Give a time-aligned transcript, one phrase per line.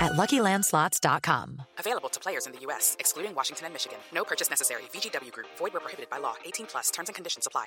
[0.00, 1.62] at LuckyLandSlots.com.
[1.78, 3.98] Available to players in the U.S., excluding Washington and Michigan.
[4.12, 4.82] No purchase necessary.
[4.92, 5.48] VGW Group.
[5.58, 6.34] Void where prohibited by law.
[6.44, 6.90] 18 plus.
[6.90, 7.66] Terms and conditions apply.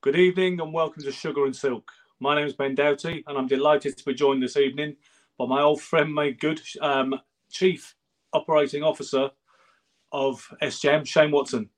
[0.00, 1.90] Good evening and welcome to Sugar and Silk.
[2.20, 4.96] My name is Ben Doughty and I'm delighted to be joined this evening
[5.36, 7.14] by my old friend, my good, um,
[7.50, 7.96] Chief
[8.32, 9.30] Operating Officer
[10.12, 11.68] of SJM, Shane Watson.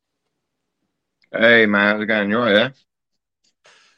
[1.32, 2.30] Hey man, how's it going?
[2.30, 2.68] You all right, yeah?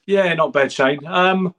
[0.07, 1.07] Yeah, not bad, Shane.
[1.07, 1.55] Um,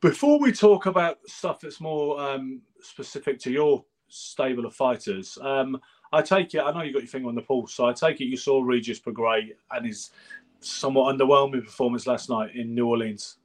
[0.00, 5.80] before we talk about stuff that's more um, specific to your stable of fighters, um,
[6.12, 8.20] I take it, I know you got your finger on the pulse, so I take
[8.20, 10.10] it you saw Regis Prograis and his
[10.60, 13.36] somewhat underwhelming performance last night in New Orleans.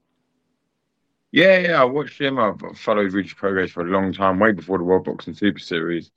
[1.32, 2.40] Yeah, yeah, I watched him.
[2.40, 6.12] I've followed Regis Prograis for a long time, way before the World Boxing Super Series.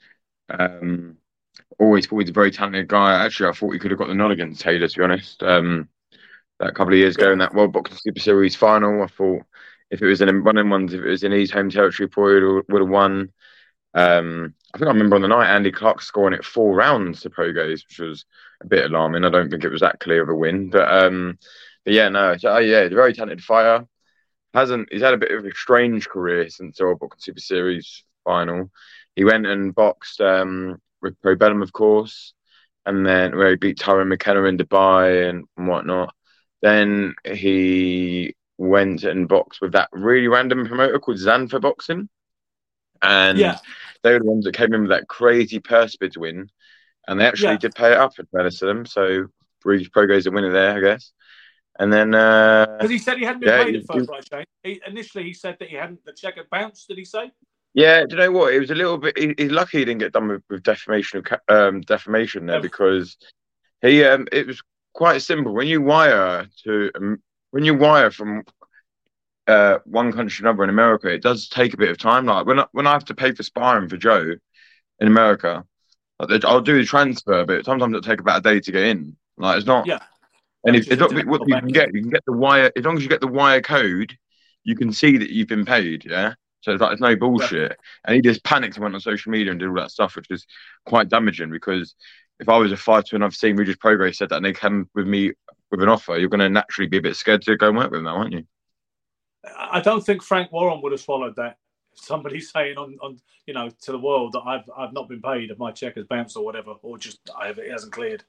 [0.48, 1.16] Um,
[1.78, 3.24] always thought he's a very talented guy.
[3.24, 5.42] Actually, I thought he could have got the nod against Taylor, to be honest.
[5.42, 5.88] Um,
[6.60, 9.42] that couple of years ago in that World Boxing Super Series final, I thought
[9.90, 12.62] if it was in one of ones, if it was in his home territory, probably
[12.68, 13.32] would have won.
[13.94, 17.30] Um, I think I remember on the night Andy Clark scoring it four rounds to
[17.30, 18.24] Prograis, which was
[18.60, 19.24] a bit alarming.
[19.24, 21.38] I don't think it was that clear of a win, but um,
[21.84, 23.86] but yeah, no, so, yeah, a very talented fighter.
[24.52, 28.04] Hasn't he's had a bit of a strange career since the World Boxing Super Series
[28.24, 28.70] final.
[29.16, 32.34] He went and boxed um, with Probellum, of course,
[32.84, 36.14] and then where he beat Tyrone McKenna in Dubai and whatnot.
[36.62, 42.08] Then he went and boxed with that really random promoter called Zanfer Boxing.
[43.00, 43.58] And Yeah.
[44.02, 46.50] they were the ones that came in with that crazy purse bid win.
[47.06, 47.58] And they actually Yeah.
[47.58, 48.86] did pay it up in fairness to them.
[48.86, 49.26] So
[49.64, 51.12] Regis Prograis a winner there, I guess.
[51.78, 54.44] And then uh, Because he said he hadn't been Yeah, paid at first, right, Shane?
[54.64, 57.30] He, initially, he said that he hadn't, the check had bounced, did he say?
[57.74, 58.52] Yeah, do you know what?
[58.52, 59.16] It was a little bit.
[59.16, 63.16] He, he's lucky he didn't get done with, with defamation of um, defamation there because
[63.82, 64.60] he um it was
[64.98, 65.54] quite simple.
[65.54, 67.22] When you wire to um,
[67.52, 68.42] when you wire from
[69.46, 72.26] uh one country to another in America, it does take a bit of time.
[72.26, 74.34] Like when I, when I have to pay for sparring for Joe
[74.98, 75.64] in America,
[76.18, 79.16] like, I'll do the transfer, but sometimes it'll take about a day to get in.
[79.36, 79.86] Like it's not.
[79.86, 80.00] Yeah.
[80.64, 82.72] And if, it's not, what you can get, you can get the wire.
[82.76, 84.18] As long as you get the wire code,
[84.64, 86.04] you can see that you've been paid.
[86.04, 86.34] Yeah.
[86.62, 87.70] So it's like it's no bullshit.
[87.70, 87.76] Yeah.
[88.04, 90.26] And he just panicked and went on social media and did all that stuff, which
[90.30, 90.44] is
[90.84, 91.94] quite damaging because
[92.40, 94.88] if I was a fighter and I've seen Regis Prograis said that and they come
[94.94, 95.32] with me
[95.70, 97.90] with an offer, you're going to naturally be a bit scared to go and work
[97.90, 98.44] with them, aren't you?
[99.56, 101.58] I don't think Frank Warren would have swallowed that.
[101.94, 105.50] Somebody saying on, on you know, to the world that I've I've not been paid
[105.50, 108.24] if my check has bounced or whatever, or just I have, it hasn't cleared.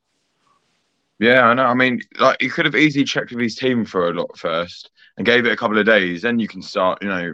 [1.20, 1.66] Yeah, I know.
[1.66, 4.90] I mean, like he could have easily checked with his team for a lot first
[5.18, 6.22] and gave it a couple of days.
[6.22, 7.34] Then you can start, you know,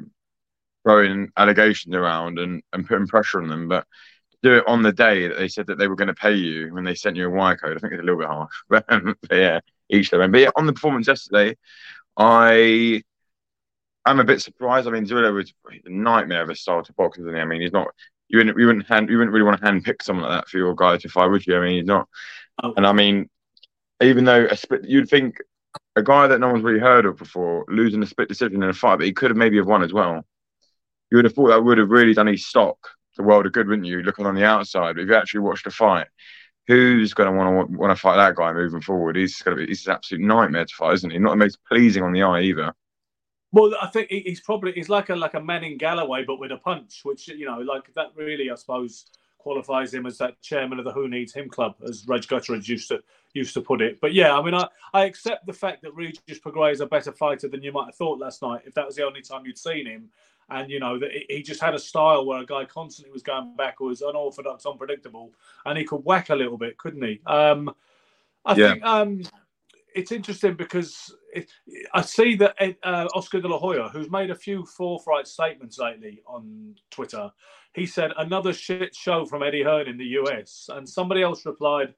[0.83, 3.67] throwing allegations around and, and putting pressure on them.
[3.67, 3.85] But
[4.45, 6.71] do it on the day that they said that they were going to pay you
[6.71, 8.53] when they sent you a wire code, I think it's a little bit harsh.
[8.69, 9.59] But, um, but yeah,
[9.89, 10.31] each their own.
[10.31, 11.57] But yeah, on the performance yesterday,
[12.15, 13.01] I
[14.05, 14.87] I'm a bit surprised.
[14.87, 17.41] I mean, Zula was a nightmare of a style to box, isn't he?
[17.41, 17.87] I mean, he's not.
[18.27, 20.49] You wouldn't, you wouldn't hand, you wouldn't really want to hand pick someone like that
[20.49, 21.57] for your guy to fight, would you?
[21.57, 22.07] I mean, he's not.
[22.61, 22.73] Oh.
[22.77, 23.29] And I mean,
[24.01, 25.37] even though a split, you'd think
[25.95, 28.73] a guy that no one's really heard of before losing a split decision in a
[28.73, 30.23] fight, but he could have maybe have won as well.
[31.11, 32.77] You would have thought that would have really done his stock
[33.15, 34.01] the world of good, wouldn't you?
[34.01, 36.07] Looking on the outside, but if you actually watched a fight,
[36.67, 39.15] who's going to want to want to fight that guy moving forward?
[39.15, 41.19] He's going to be he's an absolute nightmare to fight, isn't he?
[41.19, 42.73] Not the most pleasing on the eye either.
[43.51, 46.57] Well, I think he's probably he's like a like a Manning Galloway, but with a
[46.57, 49.05] punch, which you know, like that really, I suppose,
[49.37, 52.89] qualifies him as that chairman of the Who Needs Him club, as Reg Gutteridge used
[52.89, 53.01] to
[53.33, 54.01] used to put it.
[54.01, 57.11] But yeah, I mean, I, I accept the fact that Regis Prograis is a better
[57.11, 59.57] fighter than you might have thought last night, if that was the only time you'd
[59.57, 60.09] seen him.
[60.49, 63.55] And you know that he just had a style where a guy constantly was going
[63.55, 65.33] backwards, unorthodox, unpredictable,
[65.65, 67.19] and he could whack a little bit, couldn't he?
[67.25, 67.73] Um,
[68.45, 68.71] I yeah.
[68.73, 69.21] think um,
[69.95, 71.49] it's interesting because it,
[71.93, 76.21] I see that uh, Oscar De La Hoya, who's made a few forthright statements lately
[76.27, 77.31] on Twitter,
[77.73, 81.95] he said another shit show from Eddie Hearn in the US, and somebody else replied,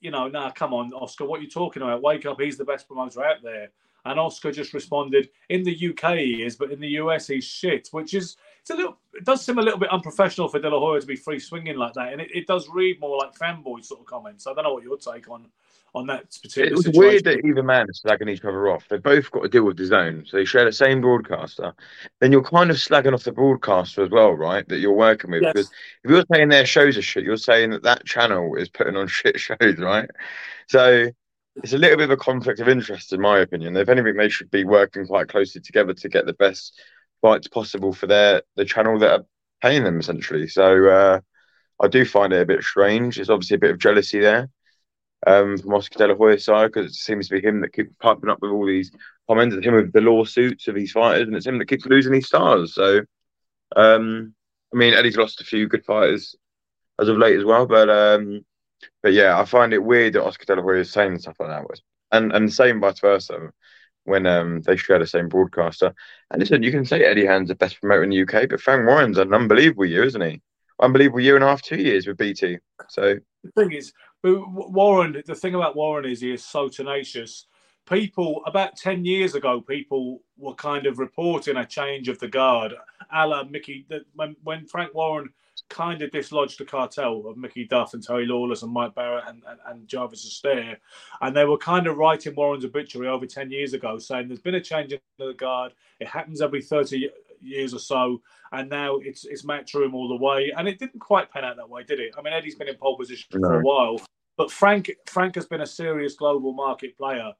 [0.00, 2.02] you know, nah, come on, Oscar, what are you talking about?
[2.02, 3.68] Wake up, he's the best promoter out there.
[4.04, 7.88] And Oscar just responded, in the UK he is, but in the US he's shit,
[7.92, 10.78] which is it's a little it does seem a little bit unprofessional for De La
[10.78, 13.84] Hoya to be free swinging like that, and it, it does read more like fanboy
[13.84, 14.46] sort of comments.
[14.46, 15.46] I don't know what your take on
[15.94, 16.68] on that particular.
[16.68, 17.00] It was situation.
[17.00, 18.88] weird that either man is slagging each other off.
[18.88, 21.72] They both got to deal with the zone, so they share the same broadcaster.
[22.20, 24.68] Then you're kind of slagging off the broadcaster as well, right?
[24.68, 25.42] That you're working with.
[25.42, 25.52] Yes.
[25.52, 25.70] Because
[26.04, 29.06] if you're saying their shows are shit, you're saying that that channel is putting on
[29.08, 30.10] shit shows, right?
[30.68, 31.10] So
[31.56, 33.76] it's a little bit of a conflict of interest, in my opinion.
[33.76, 36.80] If anything, they should be working quite closely together to get the best
[37.22, 39.26] fights possible for their the channel that are
[39.62, 40.48] paying them, essentially.
[40.48, 41.20] So uh,
[41.80, 43.16] I do find it a bit strange.
[43.16, 44.48] There's obviously a bit of jealousy there
[45.26, 47.92] um, from Oscar De La Hoya's side because it seems to be him that keeps
[48.00, 48.90] piping up with all these
[49.28, 52.26] comments, him with the lawsuits of these fighters, and it's him that keeps losing these
[52.26, 52.74] stars.
[52.74, 53.02] So,
[53.76, 54.34] um,
[54.72, 56.34] I mean, Eddie's lost a few good fighters
[57.00, 58.44] as of late as well, but um,
[59.02, 61.48] but yeah, I find it weird that Oscar De La Hoya is saying stuff like
[61.48, 61.80] that,
[62.12, 63.50] and and same vice versa
[64.04, 65.94] when um, they share the same broadcaster.
[66.30, 68.86] And listen, you can say Eddie Hearn's the best promoter in the UK, but Frank
[68.86, 70.40] Warren's an unbelievable year, isn't he?
[70.80, 72.58] Unbelievable year and a half, two years with BT.
[72.88, 73.92] So the thing is,
[74.22, 77.46] Warren, the thing about Warren is he is so tenacious.
[77.88, 82.74] People about ten years ago, people were kind of reporting a change of the guard,
[83.12, 83.86] a la Mickey.
[84.14, 85.28] When, when Frank Warren
[85.68, 89.42] kind of dislodged the cartel of Mickey Duff and Terry Lawless and Mike Barrett and,
[89.48, 90.76] and, and Jarvis Astaire,
[91.20, 94.54] and they were kind of writing Warren's obituary over ten years ago, saying there's been
[94.54, 95.72] a change in the guard.
[96.00, 98.22] It happens every thirty years or so,
[98.52, 100.52] and now it's it's Matchroom all the way.
[100.56, 102.14] And it didn't quite pan out that way, did it?
[102.16, 103.48] I mean, Eddie's been in pole position no.
[103.48, 104.00] for a while,
[104.36, 107.32] but Frank Frank has been a serious global market player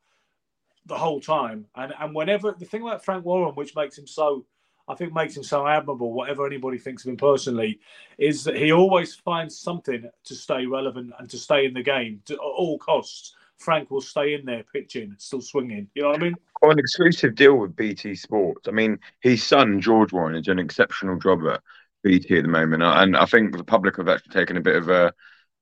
[0.86, 1.66] the whole time.
[1.76, 4.46] And and whenever the thing about Frank Warren, which makes him so
[4.86, 7.80] I think makes him so admirable, whatever anybody thinks of him personally,
[8.18, 12.20] is that he always finds something to stay relevant and to stay in the game
[12.26, 13.34] to, at all costs.
[13.58, 15.88] Frank will stay in there pitching, still swinging.
[15.94, 16.34] You know what I mean?
[16.60, 18.68] Got an exclusive deal with BT Sports.
[18.68, 21.62] I mean, his son George Warren is an exceptional job at
[22.02, 24.76] BT at the moment, uh, and I think the public have actually taken a bit
[24.76, 25.14] of a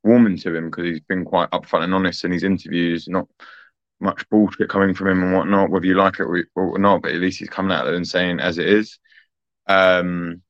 [0.03, 3.07] warming to him because he's been quite upfront and honest in his interviews.
[3.07, 3.29] Not
[4.01, 6.27] much bullshit coming from him and whatnot, whether you like it
[6.57, 7.03] or not.
[7.03, 8.99] But at least he's coming out there and saying as it is.
[9.67, 10.43] Um,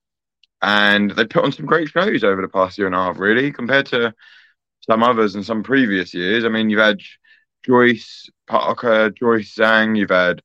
[0.61, 3.53] and they put on some great shows over the past year and a half, really,
[3.53, 4.15] compared to
[4.89, 6.45] some others and some previous years.
[6.45, 7.01] I mean, you've had
[7.65, 9.97] Joyce Parker, Joyce Zhang.
[9.99, 10.43] You've had,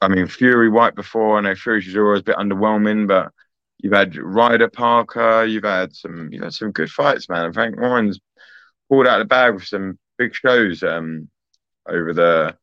[0.00, 1.38] I mean, Fury White before.
[1.38, 3.32] I know Fury was a bit underwhelming, but
[3.78, 5.44] you've had Ryder Parker.
[5.44, 7.46] You've had some, you had some good fights, man.
[7.46, 8.20] And Frank Warren's
[8.88, 11.28] pulled out the bag with some big shows um,
[11.88, 12.56] over the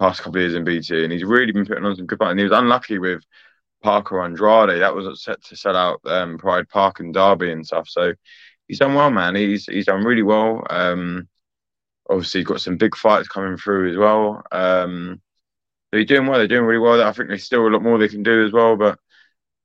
[0.00, 2.30] past couple of years in BT, and he's really been putting on some good fights.
[2.30, 3.22] And he was unlucky with
[3.84, 4.80] Parker Andrade.
[4.80, 7.86] That was set to sell out um, Pride Park and Derby and stuff.
[7.88, 8.14] So
[8.66, 9.36] he's done well, man.
[9.36, 10.66] He's he's done really well.
[10.70, 11.28] Um,
[12.08, 14.42] obviously got some big fights coming through as well.
[14.50, 15.20] Um,
[15.92, 16.38] they're doing well.
[16.38, 17.02] They're doing really well.
[17.02, 18.74] I think there's still a lot more they can do as well.
[18.76, 18.98] But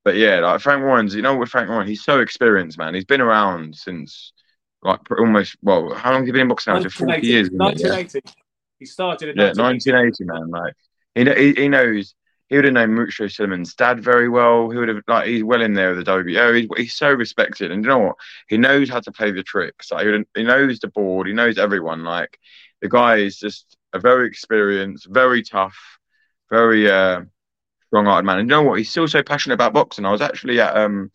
[0.03, 2.93] but yeah, like Frank Warren's, you know, with Frank Warren, he's so experienced, man.
[2.93, 4.33] He's been around since
[4.83, 6.89] like almost well, how long has he been in boxing now?
[6.89, 7.49] Forty years.
[7.49, 8.19] 1980.
[8.25, 8.31] Yeah?
[8.79, 10.49] He started in yeah, 1980, man.
[10.49, 10.73] Like
[11.15, 12.15] he, he knows
[12.49, 14.69] he would have known Mauricio Sulaimán's dad very well.
[14.69, 16.59] He would have like he's well in there with the WBO.
[16.59, 18.15] He's, he's so respected, and you know what?
[18.47, 19.91] He knows how to play the tricks.
[19.91, 21.27] Like, he, he knows the board.
[21.27, 22.03] He knows everyone.
[22.03, 22.39] Like
[22.81, 25.77] the guy is just a very experienced, very tough,
[26.49, 27.21] very uh,
[27.87, 28.39] strong-hearted man.
[28.39, 28.79] And you know what?
[28.79, 30.05] He's still so passionate about boxing.
[30.05, 31.11] I was actually at um,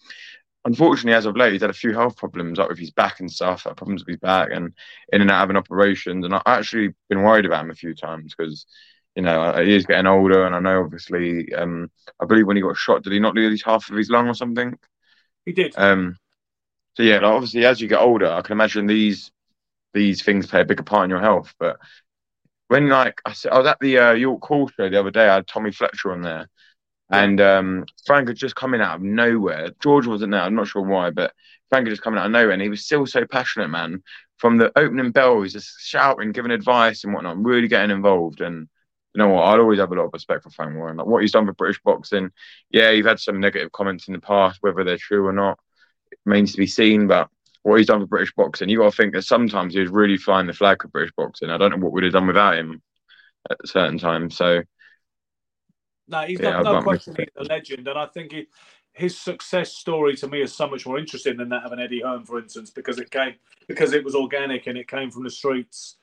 [0.64, 3.30] unfortunately, as of late, he's had a few health problems, like with his back and
[3.30, 4.72] stuff, like problems with his back and
[5.12, 6.24] in and out having operations.
[6.24, 8.66] And I've actually been worried about him a few times because
[9.14, 11.90] you know, he is getting older, and I know obviously, um,
[12.20, 14.34] I believe when he got shot, did he not lose half of his lung or
[14.34, 14.76] something?
[15.44, 15.74] He did.
[15.76, 16.16] Um,
[16.96, 19.30] so yeah, like obviously, as you get older, I can imagine these
[19.92, 21.54] these things play a bigger part in your health.
[21.58, 21.78] But
[22.68, 25.36] when like I, I was at the uh, York Hall show the other day, I
[25.36, 26.48] had Tommy Fletcher on there,
[27.10, 29.70] and um, Frank had just coming out of nowhere.
[29.80, 30.40] George wasn't there.
[30.40, 31.32] I'm not sure why, but
[31.68, 34.02] Frank had just coming out of nowhere, and he was still so passionate, man.
[34.38, 38.68] From the opening bell, he's just shouting, giving advice and whatnot, really getting involved and
[39.14, 39.42] you know what?
[39.42, 40.96] I'll always have a lot of respect for Frank Warren.
[40.96, 42.30] Like what he's done for British boxing.
[42.70, 45.58] Yeah, you've had some negative comments in the past, whether they're true or not,
[46.10, 47.06] it remains to be seen.
[47.06, 47.28] But
[47.62, 50.16] what he's done for British boxing, you got to think that sometimes he was really
[50.16, 51.50] flying the flag for British boxing.
[51.50, 52.82] I don't know what we'd have done without him
[53.50, 54.36] at a certain times.
[54.36, 54.62] So
[56.08, 58.46] No, he's Yeah, not, no question he's a legend, and I think he,
[58.92, 62.02] his success story to me is so much more interesting than that of an Eddie
[62.02, 63.34] Hearn, for instance, because it came
[63.66, 65.96] because it was organic and it came from the streets.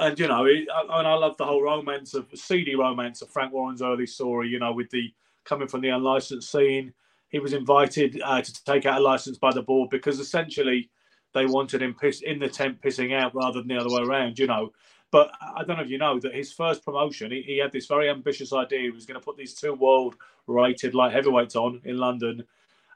[0.00, 3.30] And you know, it, I- and I love the whole romance of seedy romance of
[3.30, 4.48] Frank Warren's early story.
[4.48, 5.12] You know, with the
[5.44, 6.94] coming from the unlicensed scene,
[7.30, 10.90] he was invited uh, to take out a license by the board because essentially
[11.34, 14.38] they wanted him piss, in the tent pissing out rather than the other way around.
[14.38, 14.72] You know,
[15.12, 17.86] but I don't know if you know that his first promotion, he, he had this
[17.86, 18.80] very ambitious idea.
[18.82, 20.16] He was going to put these two world
[20.48, 22.44] rated light heavyweights on in London.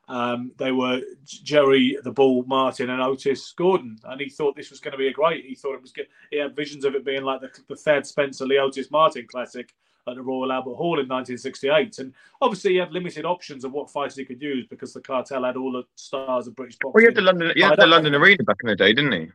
[0.08, 4.80] Um, they were Jerry the Bull Martin and Otis Gordon, and he thought this was
[4.80, 5.44] going to be a great.
[5.44, 6.08] He thought it was good.
[6.30, 9.74] He had visions of it being like the, the Thad Spencer Leotis Martin classic
[10.08, 11.98] at the Royal Albert Hall in 1968.
[11.98, 15.44] And obviously, he had limited options of what fights he could use because the cartel
[15.44, 16.92] had all the stars of British boxing.
[16.94, 19.12] well, he had the London, he had the London Arena back in the day, didn't
[19.12, 19.28] he?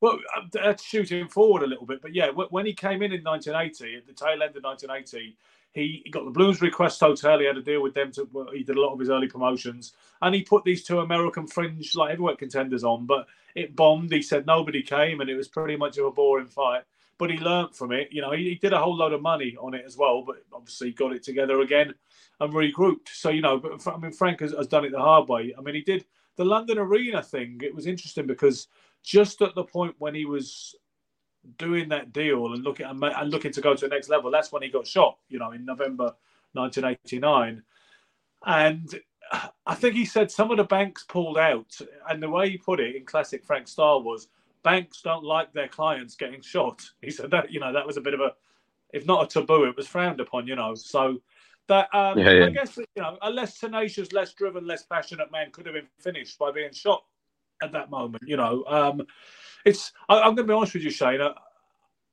[0.00, 3.22] Well, uh, that's shooting forward a little bit, but yeah, when he came in in
[3.22, 5.36] 1980, at the tail end of 1980,
[5.72, 7.38] he, he got the Bloomsbury Crest Hotel.
[7.38, 8.12] He had to deal with them.
[8.12, 11.46] To he did a lot of his early promotions, and he put these two American
[11.46, 14.12] fringe like heavyweight contenders on, but it bombed.
[14.12, 16.82] He said nobody came, and it was pretty much of a boring fight.
[17.18, 18.08] But he learnt from it.
[18.10, 20.44] You know, he, he did a whole load of money on it as well, but
[20.52, 21.94] obviously got it together again
[22.40, 23.08] and regrouped.
[23.08, 25.54] So you know, but I mean, Frank has, has done it the hard way.
[25.56, 26.04] I mean, he did
[26.36, 27.60] the London Arena thing.
[27.62, 28.68] It was interesting because
[29.02, 30.74] just at the point when he was
[31.58, 34.62] doing that deal and looking and looking to go to the next level, that's when
[34.62, 35.18] he got shot.
[35.28, 36.14] You know, in November
[36.52, 37.62] 1989,
[38.44, 39.00] and
[39.66, 41.76] I think he said some of the banks pulled out,
[42.08, 44.28] and the way he put it in classic Frank style was,
[44.62, 48.02] "Banks don't like their clients getting shot." He said that you know that was a
[48.02, 48.32] bit of a,
[48.92, 50.46] if not a taboo, it was frowned upon.
[50.46, 51.20] You know, so.
[51.68, 52.46] That um, Yeah, yeah.
[52.46, 55.86] I guess you know a less tenacious, less driven, less passionate man could have been
[56.00, 57.04] finished by being shot
[57.62, 58.24] at that moment.
[58.26, 59.06] You know, um,
[59.64, 59.92] it's.
[60.08, 61.20] I, I'm going to be honest with you, Shane.
[61.20, 61.32] uh,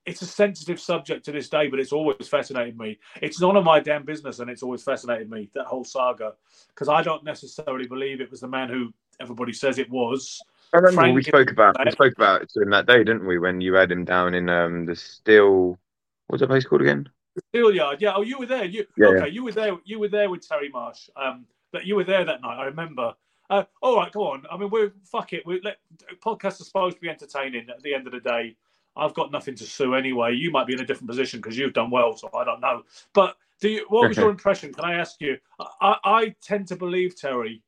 [0.05, 2.99] It's a sensitive subject to this day, but it's always fascinated me.
[3.21, 6.33] It's none of my damn business, and it's always fascinated me that whole saga
[6.69, 10.39] because I don't necessarily believe it was the man who everybody says it was.
[10.73, 13.39] I remember Frank- we spoke about we spoke about it in that day, didn't we?
[13.39, 15.79] When you had him down in um the Steel,
[16.27, 17.09] what's that place called again?
[17.53, 18.13] Steelyard, yeah.
[18.15, 18.65] Oh, you were there.
[18.65, 19.29] You Yeah, okay?
[19.29, 19.77] You were there.
[19.85, 21.09] You were there with Terry Marsh.
[21.15, 22.59] Um, but you were there that night.
[22.59, 23.13] I remember.
[23.49, 24.43] Uh, all right, go on.
[24.51, 25.45] I mean, we're fuck it.
[25.45, 25.77] We let
[26.23, 27.69] podcasts are supposed to be entertaining.
[27.69, 28.55] At the end of the day,
[28.95, 30.35] I've got nothing to sue anyway.
[30.35, 32.83] You might be in a different position because you've done well, so I don't know.
[33.13, 33.85] But do you?
[33.89, 34.73] What was your impression?
[34.73, 35.37] Can I ask you?
[35.81, 37.63] I, I tend to believe Terry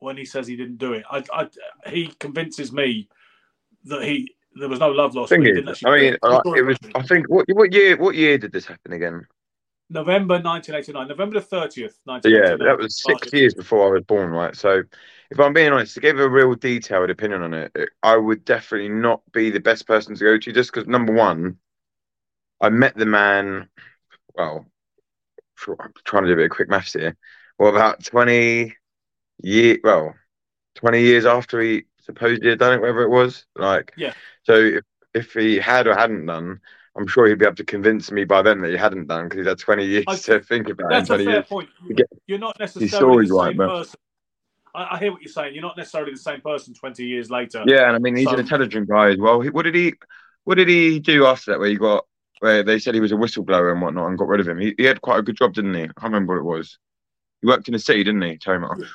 [0.00, 1.04] when he says he didn't do it.
[1.10, 1.48] I, I,
[1.90, 3.08] he convinces me
[3.84, 5.30] that he there was no love lost.
[5.30, 6.18] Thing is, didn't I mean, it.
[6.22, 6.92] like, What's your it was.
[6.94, 9.26] I think what what year what year did this happen again?
[9.90, 14.30] November 1989, November the 30th, So, yeah, that was six years before I was born,
[14.30, 14.54] right?
[14.54, 14.82] So,
[15.30, 18.90] if I'm being honest, to give a real detailed opinion on it, I would definitely
[18.90, 21.58] not be the best person to go to, just because number one,
[22.60, 23.68] I met the man.
[24.34, 24.66] Well,
[25.66, 27.16] I'm trying to do a bit of quick maths here.
[27.58, 28.76] Well, about twenty
[29.42, 30.14] year, well,
[30.74, 34.12] twenty years after he supposedly had done it, whatever it was, like, Yeah.
[34.44, 36.60] So if, if he had or hadn't done.
[36.98, 39.38] I'm sure he'd be able to convince me by then that he hadn't done because
[39.38, 40.94] he's had 20 years I- to think about it.
[40.94, 41.46] That's a fair years.
[41.46, 41.68] point.
[42.26, 44.00] You're not necessarily the right, same but- person.
[44.74, 45.54] I, I hear what you're saying.
[45.54, 47.64] You're not necessarily the same person 20 years later.
[47.66, 49.40] Yeah, and I mean he's So- an intelligent guy as well.
[49.40, 49.94] He- What did he
[50.44, 52.04] what did he do after that where he got
[52.40, 54.58] where they said he was a whistleblower and whatnot and got rid of him?
[54.58, 55.82] He, he had quite a good job, didn't he?
[55.82, 56.78] I can't remember what it was.
[57.40, 58.88] He worked in the city, didn't he, Terry Marsh?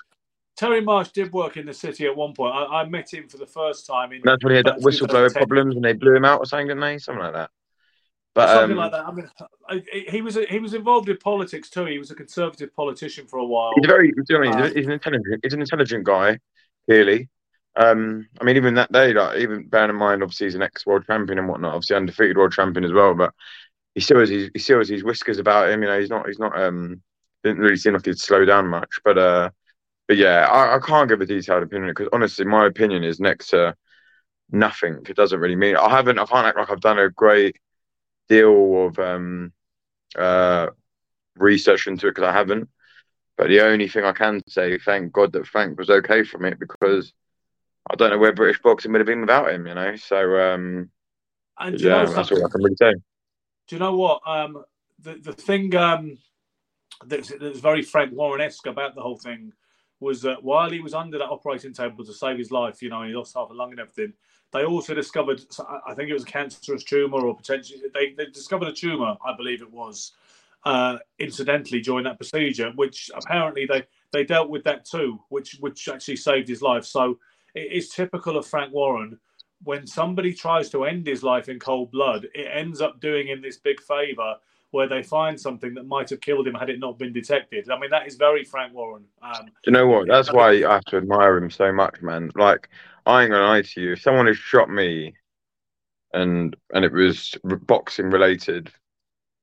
[0.55, 2.53] Terry Marsh did work in the city at one point.
[2.53, 4.75] I, I met him for the first time in And that's when he had that
[4.75, 6.97] uh, whistleblower problems and they blew him out or something, didn't they?
[6.99, 7.49] Something like that.
[8.35, 9.05] But Something um, like that.
[9.05, 11.85] I mean, he was he was involved in politics too.
[11.85, 13.73] He was a conservative politician for a while.
[13.77, 13.85] he's
[14.27, 16.39] very I mean, Uh, he's, he's an intelligent he's an intelligent guy,
[16.87, 17.29] clearly.
[17.75, 21.05] Um, I mean, even that day, like even bearing in mind, obviously he's an ex-world
[21.05, 23.13] champion and whatnot, obviously undefeated world champion as well.
[23.13, 23.33] But
[23.93, 25.83] he still has his he still has his whiskers about him.
[25.83, 27.01] You know, he's not he's not um
[27.43, 28.99] didn't really seem like he'd slow down much.
[29.03, 29.51] But uh,
[30.07, 33.49] but yeah, I, I can't give a detailed opinion because honestly, my opinion is next
[33.49, 33.75] to
[34.51, 34.99] nothing.
[35.07, 36.17] It doesn't really mean I haven't.
[36.17, 37.57] I can't act like I've done a great
[38.29, 39.51] deal of um
[40.17, 40.67] uh
[41.35, 42.69] research into it because I haven't.
[43.37, 46.59] But the only thing I can say, thank God that Frank was okay from it
[46.59, 47.11] because
[47.89, 49.95] I don't know where British boxing would have been without him, you know.
[49.95, 50.89] So um,
[51.59, 52.93] and do you yeah, know that's all I can really say.
[53.67, 54.21] Do you know what?
[54.25, 54.63] Um,
[54.99, 56.17] the the thing um,
[57.05, 59.53] that's, that's very Frank Warren esque about the whole thing
[60.03, 63.01] was that while he was under that operating table to save his life, you know,
[63.01, 64.13] and he lost half a lung and everything,
[64.51, 65.41] they also discovered,
[65.87, 69.35] I think it was a cancerous tumor or potentially, they, they discovered a tumor, I
[69.35, 70.11] believe it was,
[70.65, 75.89] uh, incidentally during that procedure, which apparently they, they dealt with that too, which which
[75.89, 76.85] actually saved his life.
[76.85, 77.19] So
[77.55, 79.19] it is typical of Frank Warren.
[79.63, 83.41] When somebody tries to end his life in cold blood, it ends up doing him
[83.41, 84.35] this big favor
[84.73, 87.69] where they find something that might have killed him had it not been detected.
[87.69, 89.05] I mean, that is very Frank Warren.
[89.21, 90.07] Um, you know what?
[90.07, 92.31] That's why I have to admire him so much, man.
[92.33, 92.69] Like,
[93.05, 93.91] I ain't gonna lie to you.
[93.93, 95.13] If someone had shot me,
[96.11, 98.71] and and it was boxing related,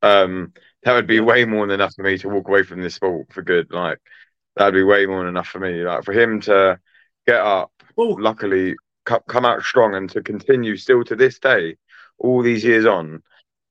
[0.02, 2.96] um, that would be way more than enough for me to walk away from this
[2.96, 3.70] sport for good.
[3.70, 3.98] Like,
[4.56, 5.84] that'd be way more than enough for me.
[5.84, 6.80] Like, for him to
[7.24, 7.70] get up,
[8.00, 8.20] Ooh.
[8.20, 11.76] luckily come out strong, and to continue still to this day,
[12.18, 13.22] all these years on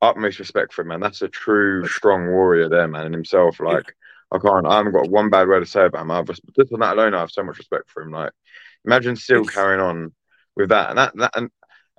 [0.02, 1.00] utmost respect for him, man.
[1.00, 3.60] That's a true strong warrior there, man, in himself.
[3.60, 3.96] Like
[4.32, 6.12] I can't, I haven't got one bad word to say about him.
[6.12, 8.12] I've just, just on that alone, I have so much respect for him.
[8.12, 8.32] Like
[8.86, 10.14] imagine still carrying on
[10.56, 11.50] with that, and that, that and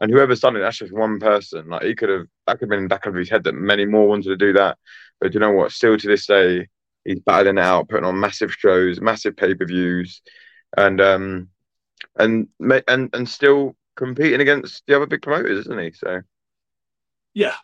[0.00, 1.69] and whoever's done it, that's just one person.
[1.69, 3.54] Like he could have, that could have been in the back of his head that
[3.54, 4.78] many more wanted to do that.
[5.21, 5.73] But you know what?
[5.73, 6.69] Still to this day,
[7.04, 10.23] he's battling it out, putting on massive shows, massive pay per views,
[10.76, 11.49] and um,
[12.16, 12.49] and
[12.88, 15.92] and and still competing against the other big promoters, isn't he?
[15.92, 16.23] So.
[17.33, 17.54] Yeah,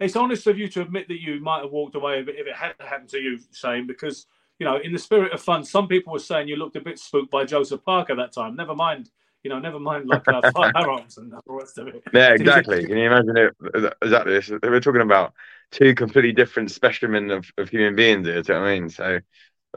[0.00, 2.74] it's honest of you to admit that you might have walked away if it, had
[2.80, 4.26] happened to you, Shane, because
[4.58, 6.98] you know, in the spirit of fun, some people were saying you looked a bit
[6.98, 8.56] spooked by Joseph Parker that time.
[8.56, 9.10] Never mind,
[9.42, 12.02] you know, never mind like uh, firearms and the rest of it.
[12.12, 12.86] Yeah, exactly.
[12.86, 13.94] Can you imagine it?
[14.02, 14.58] Exactly.
[14.62, 15.32] We're talking about
[15.70, 18.42] two completely different specimen of, of human beings here.
[18.42, 18.90] Do you know what I mean?
[18.90, 19.20] So,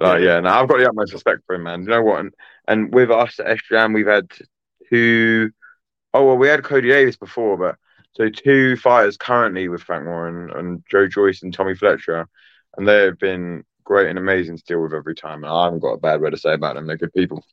[0.01, 1.83] like, yeah, yeah no, I've got the utmost respect for him, man.
[1.83, 2.19] You know what?
[2.19, 2.33] And,
[2.67, 4.29] and with us at SJAM, we've had
[4.89, 5.51] two
[6.13, 7.75] oh well, we had Cody Davis before, but
[8.13, 12.27] so two fighters currently with Frank Warren and Joe Joyce and Tommy Fletcher,
[12.77, 15.43] and they have been great and amazing to deal with every time.
[15.43, 16.87] And I haven't got a bad word to say about them.
[16.87, 17.43] They're good people.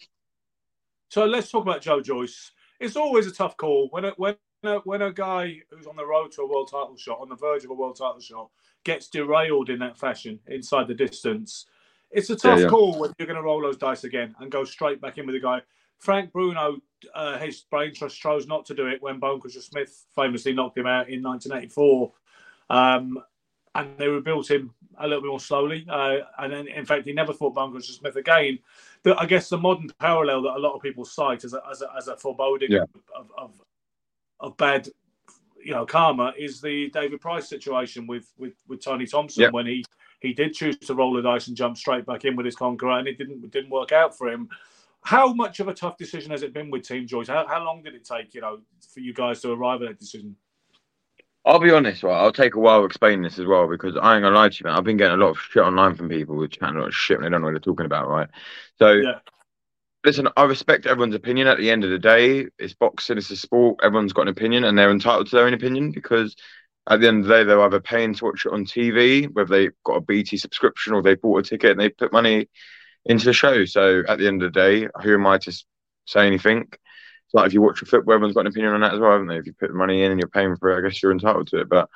[1.09, 2.52] So let's talk about Joe Joyce.
[2.79, 6.07] It's always a tough call when a, when a, when a guy who's on the
[6.07, 8.50] road to a world title shot, on the verge of a world title shot,
[8.85, 11.67] gets derailed in that fashion inside the distance.
[12.11, 12.71] It's a tough yeah, yeah.
[12.71, 15.35] call when you're going to roll those dice again and go straight back in with
[15.35, 15.62] a guy.
[16.00, 16.78] Frank Bruno,
[17.14, 20.78] uh, his brain trust chose not to do it when Bone Crusher Smith famously knocked
[20.78, 22.12] him out in 1984.
[22.70, 23.22] Um,
[23.75, 25.87] and they rebuilt him a little bit more slowly.
[25.88, 28.59] Uh, and then, in fact, he never fought Bone Crusher Smith again.
[29.03, 31.83] The, I guess the modern parallel that a lot of people cite as a, as
[31.83, 32.85] a, as a foreboding yeah.
[33.14, 33.53] of, of,
[34.40, 34.88] of, bad,
[35.62, 39.85] you know, karma is the David Price situation with with, with Tony Thompson when he
[40.20, 42.98] he did choose to roll the dice and jump straight back in with his conqueror,
[42.98, 44.48] and it didn't it didn't work out for him.
[45.03, 47.29] How much of a tough decision has it been with Team Joyce?
[47.29, 48.61] How, how long did it take, you know,
[48.93, 50.37] for you guys to arrive at that decision?
[51.45, 52.21] I'll be honest, right?
[52.21, 54.65] I'll take a while explaining this as well because I ain't gonna lie to you,
[54.65, 54.77] man.
[54.77, 56.95] I've been getting a lot of shit online from people who chatting a lot of
[56.95, 58.29] shit and they don't know what they're talking about, right?
[58.79, 59.21] So, yeah.
[60.05, 61.47] listen, I respect everyone's opinion.
[61.47, 63.81] At the end of the day, it's boxing, it's a sport.
[63.83, 66.37] Everyone's got an opinion and they're entitled to their own opinion because
[66.91, 69.49] at the end of the day, they're either paying to watch it on TV, whether
[69.49, 72.49] they've got a BT subscription or they bought a ticket and they put money
[73.07, 73.65] into the show.
[73.65, 75.65] So at the end of the day, who am I to
[76.07, 76.69] say anything?
[76.71, 79.13] It's like if you watch a football, everyone's got an opinion on that as well,
[79.13, 79.39] haven't they?
[79.39, 81.49] If you put the money in and you're paying for it, I guess you're entitled
[81.49, 81.69] to it.
[81.69, 81.89] But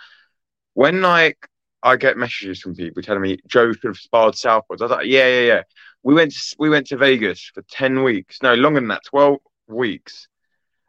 [0.74, 1.38] when like
[1.82, 5.06] I get messages from people telling me Joe should have sparred Southwards, I was like,
[5.06, 5.62] yeah, yeah, yeah.
[6.02, 9.38] We went to, we went to Vegas for ten weeks, no longer than that, twelve
[9.66, 10.28] weeks,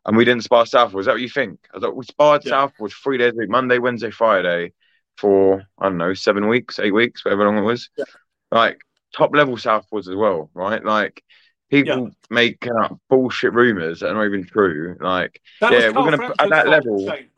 [0.05, 1.03] and we didn't spar Southwards.
[1.03, 1.59] Is that what you think?
[1.73, 2.51] I was like, we sparred yeah.
[2.51, 4.73] Southwards three days a week, Monday, Wednesday, Friday,
[5.17, 7.89] for I don't know, seven weeks, eight weeks, whatever long it was.
[7.97, 8.05] Yeah.
[8.51, 8.79] Like
[9.15, 10.83] top level Southwards as well, right?
[10.83, 11.23] Like
[11.69, 12.13] people yeah.
[12.29, 14.97] make up bullshit rumors that are not even true.
[14.99, 17.07] Like, that yeah, we're gonna put at that fault, level.
[17.07, 17.29] Shane.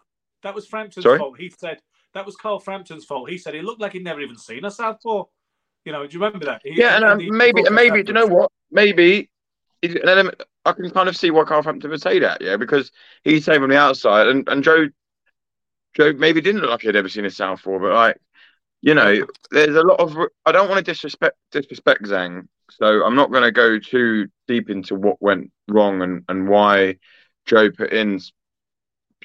[0.44, 1.20] That was Frampton's Sorry?
[1.20, 1.40] fault.
[1.40, 1.80] He said
[2.14, 3.30] that was Carl Frampton's fault.
[3.30, 5.26] He said he looked like he'd never even seen a southpaw.
[5.86, 6.62] You know, do you remember that?
[6.64, 8.52] He, yeah, and um, maybe, maybe, do you know what?
[8.72, 9.30] Maybe
[9.84, 10.44] an element.
[10.66, 12.92] I can kind of see why Carl Frampton would say that, yeah, because
[13.24, 14.88] he's saying from the outside, and, and Joe,
[15.94, 18.18] Joe maybe didn't look like he'd ever seen a southpaw, but like
[18.82, 20.16] you know, there's a lot of.
[20.46, 24.70] I don't want to disrespect disrespect Zhang, so I'm not going to go too deep
[24.70, 26.98] into what went wrong and and why
[27.46, 28.20] Joe put in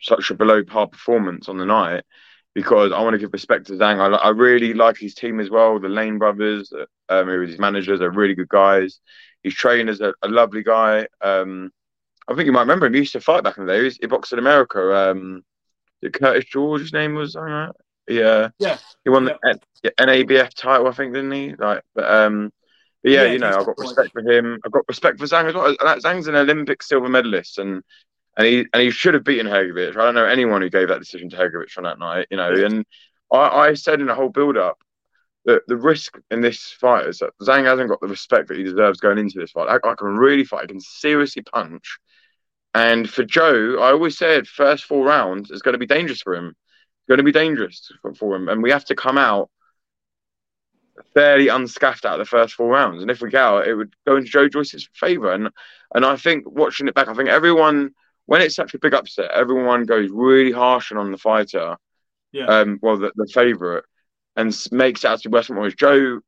[0.00, 2.04] such a below par performance on the night
[2.54, 3.98] because I want to give respect to Zhang.
[3.98, 5.78] I, I really like his team as well.
[5.78, 6.72] The Lane brothers,
[7.08, 9.00] um, who his managers, are really good guys.
[9.42, 11.06] His trainer's a, a lovely guy.
[11.20, 11.70] Um,
[12.28, 12.94] I think you might remember him.
[12.94, 13.88] He used to fight back in the day.
[13.88, 15.10] He, he boxed in America.
[15.10, 15.42] Um,
[16.12, 17.36] Curtis George, his name was.
[17.36, 17.68] I.
[18.12, 19.54] Yeah, yeah, he won yeah.
[19.82, 21.54] the NABF title, I think, didn't he?
[21.54, 22.50] Like, but um,
[23.02, 24.58] but yeah, yeah you know, I've got respect for him.
[24.64, 25.74] I've got respect for Zhang as well.
[25.76, 27.82] Zhang's an Olympic silver medalist, and
[28.36, 29.96] and he and he should have beaten Hrgovic.
[29.96, 32.52] I don't know anyone who gave that decision to Hrgovic on that night, you know.
[32.52, 32.84] And
[33.32, 34.78] I, I said in the whole build-up,
[35.44, 38.62] that the risk in this fight is that Zhang hasn't got the respect that he
[38.62, 39.68] deserves going into this fight.
[39.68, 40.64] I, I can really fight.
[40.64, 41.98] I can seriously punch.
[42.74, 46.34] And for Joe, I always said first four rounds is going to be dangerous for
[46.34, 46.54] him.
[47.08, 49.50] Going to be dangerous for, for him, and we have to come out
[51.14, 53.02] fairly unscathed out of the first four rounds.
[53.02, 55.32] And if we get out, it would go into Joe Joyce's favour.
[55.32, 55.50] And
[55.94, 57.90] and I think watching it back, I think everyone
[58.26, 61.76] when it's such a big upset, everyone goes really harsh on the fighter.
[62.32, 62.46] Yeah.
[62.46, 63.84] Um, well, the, the favourite,
[64.36, 65.76] and makes it out to than it.
[65.76, 66.20] Joe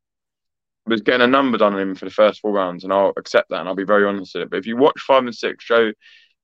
[0.85, 3.49] was getting a number done on him for the first four rounds, and I'll accept
[3.49, 4.49] that, and I'll be very honest with it.
[4.51, 5.93] But if you watch five and six, Joe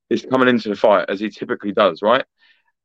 [0.09, 2.25] is coming into the fight as he typically does, right?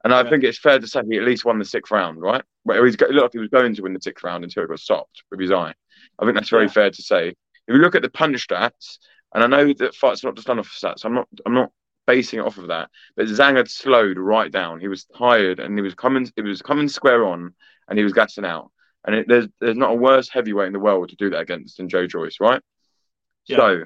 [0.06, 0.30] And I Yeah.
[0.30, 2.44] think it's fair to say he at least won the sixth round, right?
[2.62, 4.78] Where he's got, like he was going to win the sixth round until it got
[4.78, 5.74] stopped with his eye.
[6.20, 6.70] I think that's very Yeah.
[6.70, 7.30] fair to say.
[7.30, 8.98] If you look at the punch stats,
[9.34, 11.72] and I know that fights are not just done off stats, I'm not I'm not
[12.06, 12.88] basing it off of that.
[13.16, 14.78] But Zhang had slowed right down.
[14.78, 17.52] He was tired and he was coming It was coming square on
[17.88, 18.70] and he was gassing out.
[19.04, 21.78] And it, there's there's not a worse heavyweight in the world to do that against
[21.78, 22.62] than Joe Joyce, right?
[23.46, 23.56] Yeah.
[23.56, 23.84] So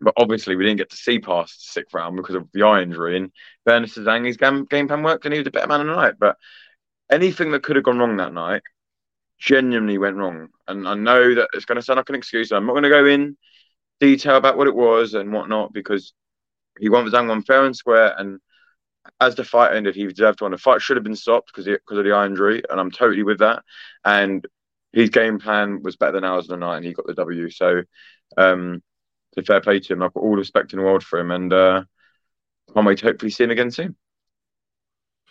[0.00, 2.82] but obviously we didn't get to see past the sixth round because of the eye
[2.82, 3.16] injury.
[3.16, 3.32] And
[3.64, 6.14] fairness to game, game plan worked and he was a better man in the night.
[6.18, 6.36] But
[7.10, 8.62] anything that could have gone wrong that night
[9.38, 10.48] genuinely went wrong.
[10.66, 12.52] And I know that it's going to sound like an excuse.
[12.52, 13.36] I'm not going to go in
[14.00, 16.12] detail about what it was and whatnot because
[16.78, 18.14] he won Zhang one fair and square.
[18.16, 18.40] And
[19.20, 20.52] as the fight ended, he deserved to win.
[20.52, 23.22] The fight should have been stopped because because of the eye injury, and I'm totally
[23.22, 23.62] with that.
[24.04, 24.46] And
[24.92, 27.50] his game plan was better than ours in the night, and he got the W.
[27.50, 27.82] So,
[28.36, 28.82] um,
[29.46, 30.02] so fair play to him.
[30.02, 31.84] I've got all the respect in the world for him, and uh,
[32.74, 33.96] can't wait to hopefully see him again soon.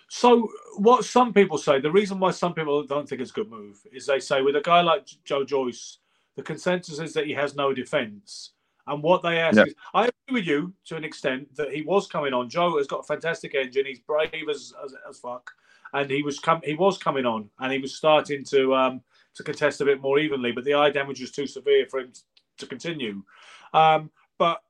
[0.10, 3.50] So, what some people say, the reason why some people don't think it's a good
[3.50, 5.98] move is they say with a guy like Joe Joyce,
[6.36, 8.52] the consensus is that he has no defense.
[8.86, 9.66] And what they ask Yeah.
[9.66, 12.50] is, I agree with you to an extent that he was coming on.
[12.50, 13.86] Joe has got a fantastic engine.
[13.86, 15.52] He's brave as as, as fuck,
[15.94, 19.02] and he was com- he was coming on, and he was starting to um,
[19.34, 20.54] to contest a bit more evenly.
[20.54, 22.14] But the eye damage was too severe for him
[22.60, 23.24] to continue.
[23.74, 24.62] Um, but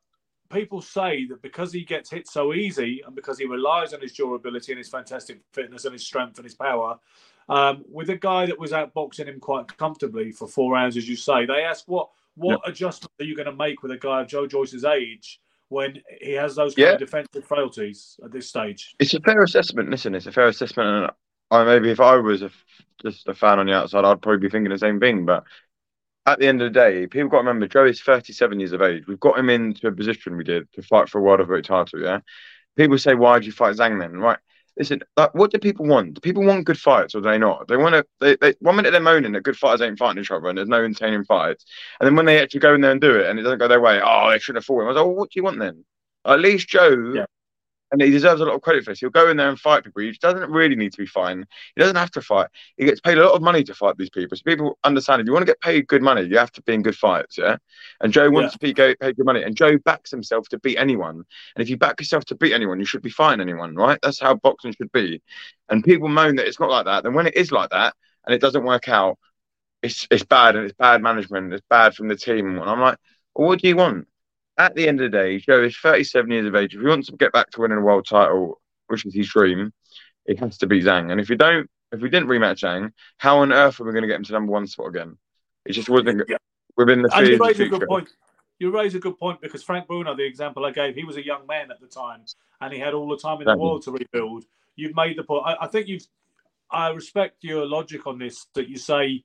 [0.50, 4.14] people say that because he gets hit so easy and because he relies on his
[4.14, 6.98] durability and his fantastic fitness and his strength and his power,
[7.50, 11.16] um, with a guy that was outboxing him quite comfortably for four rounds, as you
[11.16, 14.28] say, they ask what what adjustment are you going to make with a guy of
[14.28, 16.94] Joe Joyce's age when he has those kind Yeah.
[16.94, 18.96] of defensive frailties at this stage?
[19.00, 19.90] It's a fair assessment.
[19.90, 21.12] Listen, it's a fair assessment, and
[21.50, 22.52] I maybe if I was a,
[23.02, 25.26] just a fan on the outside, I'd probably be thinking the same thing.
[25.26, 25.46] But
[26.28, 28.82] at the end of the day, people got to remember Joe is 37 years of
[28.82, 29.08] age.
[29.08, 32.02] We've got him into a position we did to fight for a world heavyweight title.
[32.02, 32.20] Yeah,
[32.76, 34.38] people say, "Why did you fight Zhang then?" Right.
[34.78, 36.14] Listen, like, what do people want?
[36.14, 37.68] Do people want good fights or do they not?
[37.68, 38.06] They want to.
[38.20, 40.68] They, they one minute they're moaning that good fighters ain't fighting each other and there's
[40.68, 41.66] no entertaining fights,
[42.00, 43.68] and then when they actually go in there and do it and it doesn't go
[43.68, 44.86] their way, oh, they shouldn't have fought him.
[44.86, 45.86] I was like, well, what do you want then?
[46.26, 47.26] At least Joe Yeah.
[47.92, 49.00] And he deserves a lot of credit for this.
[49.00, 50.02] He'll go in there and fight people.
[50.02, 51.46] He doesn't really need to be fighting.
[51.76, 52.48] He doesn't have to fight.
[52.76, 54.36] He gets paid a lot of money to fight these people.
[54.36, 56.74] So people understand if you want to get paid good money, you have to be
[56.74, 57.38] in good fights.
[57.38, 57.58] Yeah.
[58.02, 59.44] And Joe wants to be paid good money.
[59.44, 61.16] And Joe backs himself to beat anyone.
[61.16, 64.00] And if you back yourself to beat anyone, you should be fighting anyone, right?
[64.02, 65.22] That's how boxing should be.
[65.70, 67.04] And people moan that it's not like that.
[67.04, 67.96] Then when it is like that
[68.26, 69.18] and it doesn't work out,
[69.84, 71.54] it's it's bad and it's bad management.
[71.54, 72.58] It's bad from the team.
[72.58, 72.98] And I'm like,
[73.36, 74.08] well, what do you want?
[74.58, 76.74] At the end of the day, Joe is 37 years of age.
[76.74, 79.72] If he wants to get back to winning a world title, which is his dream,
[80.26, 81.12] it has to be Zhang.
[81.12, 84.02] And if you don't, if we didn't rematch Zhang, how on earth are we going
[84.02, 85.18] to get him to number one spot again?
[85.66, 86.38] It just wasn't Yeah.
[86.76, 88.10] within the And you raise a good point.
[88.60, 91.24] You raise a good point because Frank Bruno, the example I gave, he was a
[91.24, 92.26] young man at the time
[92.60, 94.46] and he had all the time in the world to rebuild.
[94.76, 95.44] You've made the point.
[95.46, 96.06] I, I think you've.
[96.70, 98.48] I respect your logic on this.
[98.56, 99.24] That you say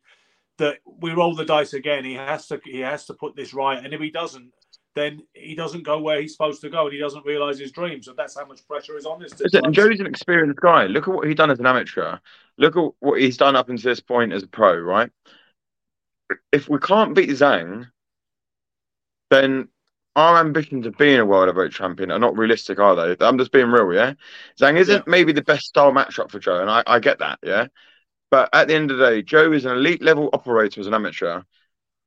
[0.58, 2.04] that we roll the dice again.
[2.04, 2.60] He has to.
[2.64, 4.52] He has to put this right, and if he doesn't,
[4.94, 8.08] then he doesn't go where he's supposed to go, and he doesn't realize his dreams.
[8.08, 9.32] And that's how much pressure is on this.
[9.54, 10.86] And Joe's an experienced guy.
[10.86, 12.18] Look at what he's done as an amateur.
[12.58, 15.10] Look at what he's done up until this point as a pro, right?
[16.52, 17.86] If we can't beat Zhang,
[19.30, 19.68] then
[20.14, 23.24] our ambitions of being a world heavyweight champion are not realistic, are they?
[23.24, 24.14] I'm just being real, yeah?
[24.60, 25.10] Zhang isn't Yeah.
[25.10, 27.68] maybe the best style matchup for Joe, and I, I get that, yeah?
[28.30, 30.94] But at the end of the day, Joe is an elite level operator as an
[30.94, 31.42] amateur.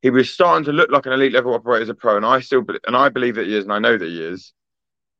[0.02, 2.40] He was starting to look like an elite level operator as a pro, and I
[2.40, 4.54] still and I believe that he is, and I know that he is.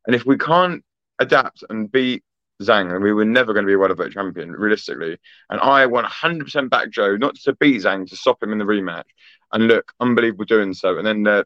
[0.06, 0.84] And if we can't
[1.20, 2.24] adapt and beat
[2.62, 5.18] Zhang, then we were never going to be a world heavyweight champion, realistically.
[5.50, 8.66] And I want 100% back Joe, not to beat Zhang, to stop him in the
[8.66, 9.06] rematch.
[9.52, 10.98] And look, unbelievable doing so.
[10.98, 11.46] And then the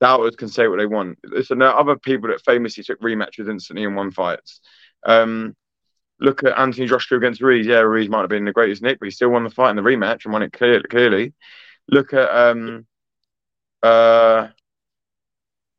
[0.00, 1.18] doubters can say what they want.
[1.24, 4.60] Listen, there are other people that famously took rematches instantly and won fights.
[5.04, 5.56] Um,
[6.20, 7.66] look at Anthony Joshua against Ruiz.
[7.66, 9.76] Yeah, Ruiz might have been the greatest Nick, but he still won the fight in
[9.76, 11.32] the rematch and won it clear, clearly.
[11.88, 12.86] Look at um,
[13.82, 14.48] uh,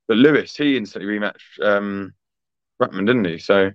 [0.08, 0.56] but Lewis.
[0.56, 2.13] He instantly rematched um,
[2.80, 3.39] Rahman, didn't he?
[3.39, 3.72] So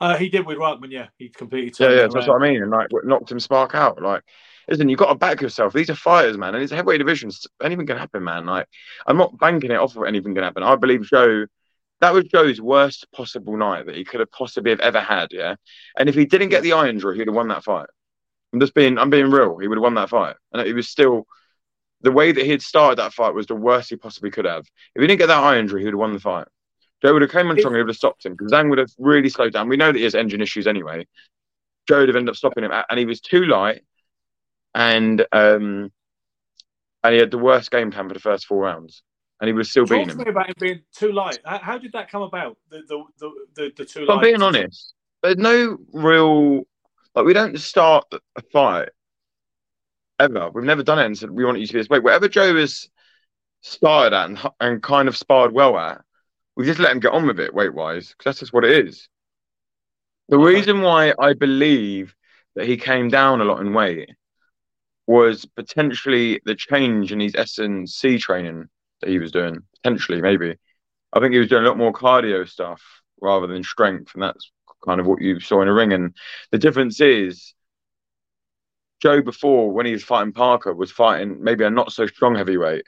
[0.00, 1.08] Uh, he did with Rahman, yeah.
[1.18, 2.62] He completely yeah, yeah, that's what I mean.
[2.62, 4.00] And like, knocked him spark out.
[4.00, 4.22] Like,
[4.68, 5.72] listen, you've got to back yourself.
[5.72, 7.46] These are fighters, man, and it's a heavyweight divisions.
[7.62, 8.46] Anything can happen, man.
[8.46, 8.68] Like
[9.06, 10.62] I'm not banking it off of anything can happen.
[10.62, 11.46] I believe Joe.
[12.00, 15.28] That was Joe's worst possible night that he could have possibly have ever had.
[15.32, 15.56] Yeah,
[15.98, 17.88] and if he didn't get the eye injury, he'd have won that fight.
[18.52, 19.58] I'm just being, I'm being real.
[19.58, 21.26] He would have won that fight, and it was still
[22.00, 24.64] the way that he had started that fight was the worst he possibly could have.
[24.94, 26.46] If he didn't get that eye injury, he would have won the fight.
[27.02, 28.90] Joe would have came on strong, he would have stopped him because Zhang would have
[28.98, 29.68] really slowed down.
[29.68, 31.06] We know that he has engine issues anyway.
[31.86, 33.82] Joe would have ended up stopping him, and he was too light,
[34.74, 35.92] and um,
[37.02, 39.02] and he had the worst game plan for the first four rounds,
[39.40, 40.28] and he was still Talk beating him.
[40.28, 41.38] about him being too light.
[41.44, 42.58] How, did that come about?
[42.68, 46.64] The the the the, the too If I'm being honest, there's no real
[47.18, 48.90] like we don't start a fight
[50.20, 50.50] ever.
[50.50, 51.98] We've never done it and said we want you to be this way.
[51.98, 52.88] Whatever Joe has
[53.60, 56.00] started at and, and kind of sparred well at,
[56.56, 58.86] we just let him get on with it weight wise because that's just what it
[58.86, 59.08] is.
[60.28, 62.14] The reason why I believe
[62.54, 64.10] that he came down a lot in weight
[65.08, 68.68] was potentially the change in his S and C training
[69.00, 69.58] that he was doing.
[69.82, 70.56] Potentially, maybe.
[71.12, 72.80] I think he was doing a lot more cardio stuff
[73.20, 74.52] rather than strength, and that's
[74.84, 75.92] kind of what you saw in a ring.
[75.92, 76.14] And
[76.50, 77.54] the difference is,
[79.00, 82.84] Joe before when he was fighting Parker was fighting maybe a not so strong heavyweight.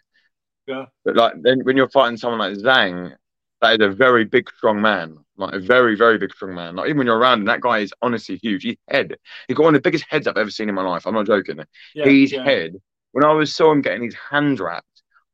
[0.66, 0.87] Yeah.
[1.05, 3.14] But like then when you're fighting someone like Zhang,
[3.61, 6.76] that is a very big strong man, like a very very big strong man.
[6.76, 8.64] Like even when you're around him, that guy is honestly huge.
[8.64, 11.07] His head, he got one of the biggest heads I've ever seen in my life.
[11.07, 11.61] I'm not joking.
[11.94, 12.44] Yeah, his yeah.
[12.44, 12.76] head.
[13.12, 14.87] When I was saw him getting his hand wrapped,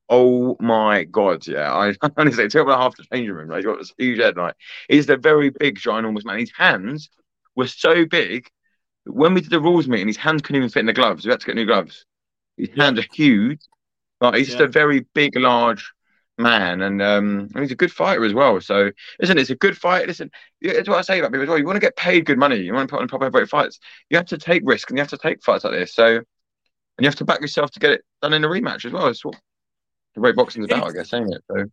[0.09, 1.73] oh my god, yeah.
[1.73, 3.49] I honestly it took me half to change room.
[3.49, 4.37] Like, he's got this huge head.
[4.37, 4.55] Like
[4.89, 6.39] he's a very big, ginormous man.
[6.41, 7.11] His hands
[7.55, 8.49] were so big
[9.07, 11.25] that when we did the rules meeting, his hands couldn't even fit in the gloves.
[11.25, 12.05] We had to get new gloves.
[12.57, 12.85] His Yeah.
[12.87, 13.61] hands are huge.
[14.21, 15.93] Like he's just a very big, large
[16.39, 18.61] man, and um, and he's a good fighter as well.
[18.61, 18.91] So
[19.21, 20.07] listen, it's a good fight.
[20.07, 21.59] Listen, yeah, that's what I say about people as well.
[21.59, 22.57] You want to get paid good money.
[22.57, 23.79] You want to put on proper heavyweight fights.
[24.11, 25.95] You have to take risk, and you have to take fights like this.
[25.95, 26.23] So
[26.99, 29.09] and you have to back yourself to get it done in a rematch as well.
[29.09, 29.37] It's what
[30.17, 31.45] the way boxing's about, I guess, ain't it?
[31.49, 31.67] So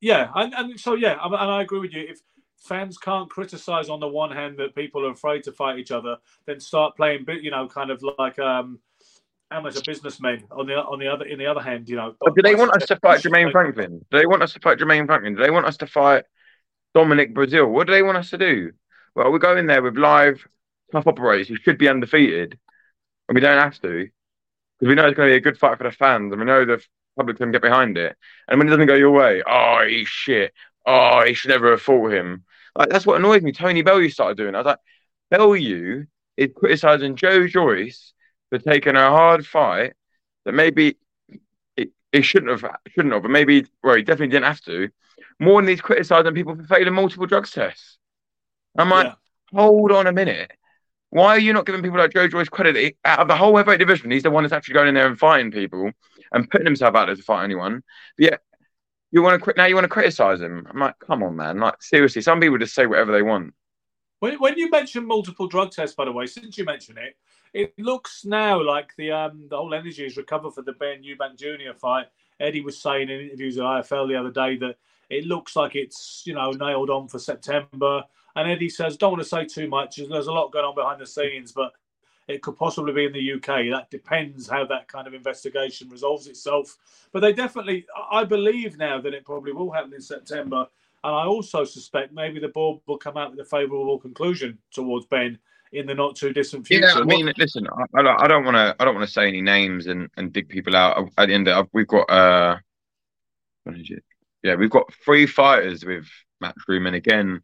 [0.00, 2.06] Yeah, and, and so yeah, and and I agree with you.
[2.08, 2.20] If
[2.56, 6.16] fans can't criticize on the one hand that people are afraid to fight each other,
[6.46, 8.78] then start playing, bit, you know, kind of like um,
[9.50, 10.44] amateur businessmen.
[10.52, 12.14] On the on the other, in the other hand, you know.
[12.20, 13.98] But do they want us to fight Jermaine Franklin?
[14.10, 15.34] Do they want us to fight Jermaine Franklin?
[15.34, 16.24] Do they want us to fight
[16.94, 17.68] Dominic Breazeale?
[17.68, 18.72] What do they want us to do?
[19.16, 20.46] Well, we go in there with live
[20.92, 22.56] tough operators who should be undefeated,
[23.28, 24.08] and we don't have to
[24.78, 26.46] because we know it's going to be a good fight for the fans, and we
[26.46, 26.82] know the
[27.16, 28.16] public can get behind it.
[28.48, 30.52] And when it doesn't go your way, oh, he's shit.
[30.84, 32.44] Oh, he should never have fought him.
[32.76, 33.52] Like that's what annoys me.
[33.52, 34.54] Tony Bellew started doing.
[34.54, 34.78] I was like,
[35.30, 38.12] Bellew is criticizing Joe Joyce
[38.50, 39.94] for taking a hard fight
[40.44, 40.96] that maybe
[41.76, 44.90] it, it shouldn't have shouldn't have, but maybe well, he definitely didn't have to.
[45.40, 47.98] More than he's criticizing people for failing multiple drugs tests.
[48.78, 49.14] I'm like, Yeah.
[49.52, 50.52] hold on a minute.
[51.10, 52.96] Why are you not giving people like Joe Joyce credit?
[53.04, 55.18] Out of the whole heavyweight division, he's the one that's actually going in there and
[55.18, 55.92] fighting people
[56.32, 57.82] and putting himself out there to fight anyone.
[58.16, 58.36] But yeah,
[59.10, 60.66] you want to now you want to criticize him.
[60.70, 61.58] I'm like, come on, man.
[61.58, 63.54] Like seriously, some people just say whatever they want.
[64.20, 67.16] When, when you mention multiple drug tests, by the way, since you mention it,
[67.52, 71.38] it looks now like the um the whole energy is recovered for the Benn Eubank
[71.38, 71.76] Jr.
[71.78, 72.06] fight.
[72.38, 74.76] Eddie was saying in interviews at IFL the other day that
[75.08, 78.02] it looks like it's you know nailed on for September.
[78.34, 79.96] And Eddie says, don't want to say too much.
[79.96, 81.72] There's a lot going on behind the scenes, but
[82.28, 83.70] it could possibly be in the UK.
[83.70, 86.76] That depends how that kind of investigation resolves itself.
[87.12, 90.66] But they definitely, I believe now that it probably will happen in September.
[91.04, 95.06] And I also suspect maybe the board will come out with a favourable conclusion towards
[95.06, 95.38] Benn
[95.72, 96.86] in the not too distant future.
[96.86, 99.42] Yeah, I mean, listen, I, I don't- want to, I don't want to say any
[99.42, 101.08] names and, and dig people out.
[101.16, 102.56] At the end, of, we've got, uh,
[103.64, 104.02] what is it?
[104.42, 106.08] Yeah, we've got three fighters with
[106.42, 107.40] Matchroom, and again,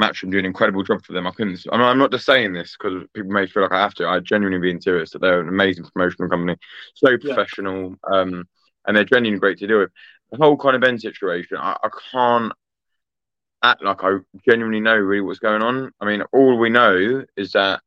[0.00, 1.26] Matchroom do an incredible job for them.
[1.26, 3.94] I couldn't, I'm, I'm not just saying this because people may feel like I have
[3.94, 4.08] to.
[4.08, 6.56] I genuinely being serious that they're an amazing promotional company,
[6.94, 7.18] so Yeah.
[7.34, 8.44] professional, um,
[8.86, 9.90] and they're genuinely great to deal with.
[10.32, 12.52] The whole kind of Benn situation, I, I can't
[13.62, 15.90] act like I genuinely know really what's going on.
[16.00, 17.80] I mean, all we know is that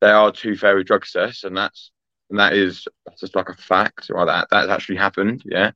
[0.00, 1.90] they are two fairy drug tests, and that's
[2.30, 4.10] and that is that's just like a fact.
[4.10, 5.42] Right, that that actually happened.
[5.44, 5.72] Yeah,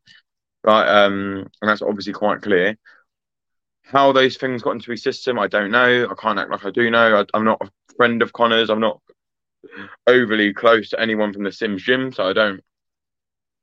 [0.65, 0.89] right.
[0.89, 2.77] Um, and that's obviously quite clear.
[3.89, 6.09] How those things got into his system, I don't know.
[6.11, 7.21] I can't act like I do know.
[7.21, 8.69] I, I'm not a friend of Conor's.
[8.69, 9.01] I'm not
[10.07, 12.61] overly close to anyone from the Sims gym, so I don't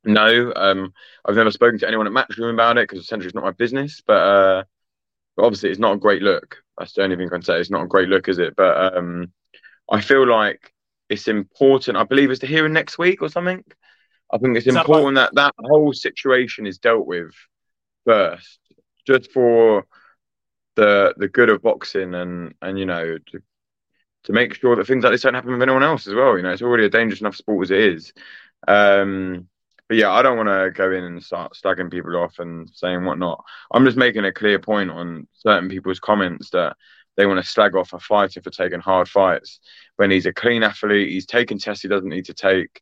[0.03, 0.51] know.
[0.55, 3.51] Um, I've never spoken to anyone at Matchroom about it because essentially it's not my
[3.51, 4.01] business.
[4.05, 4.63] But uh,
[5.37, 6.57] but obviously it's not a great look.
[6.77, 7.59] That's the only thing I can say.
[7.59, 8.55] It's not a great look, is it?
[8.55, 9.31] But um,
[9.91, 10.73] I feel like
[11.07, 11.97] it's important.
[11.97, 13.63] I believe it's the hearing next week or something.
[14.33, 17.31] I think it's important that that whole situation is dealt with
[18.05, 18.59] first,
[19.05, 19.85] just for
[20.75, 23.41] the the good of boxing and and you know to
[24.25, 26.35] to make sure that things like this don't happen with anyone else as well.
[26.35, 28.13] You know, it's already a dangerous enough sport as it is.
[28.67, 29.47] Um,
[29.87, 33.05] but yeah, I don't want to go in and start slagging people off and saying
[33.05, 33.43] whatnot.
[33.71, 36.75] I'm just making a clear point on certain people's comments that
[37.17, 39.59] they want to slag off a fighter for taking hard fights
[39.97, 41.09] when he's a clean athlete.
[41.09, 42.81] He's taking tests he doesn't need to take.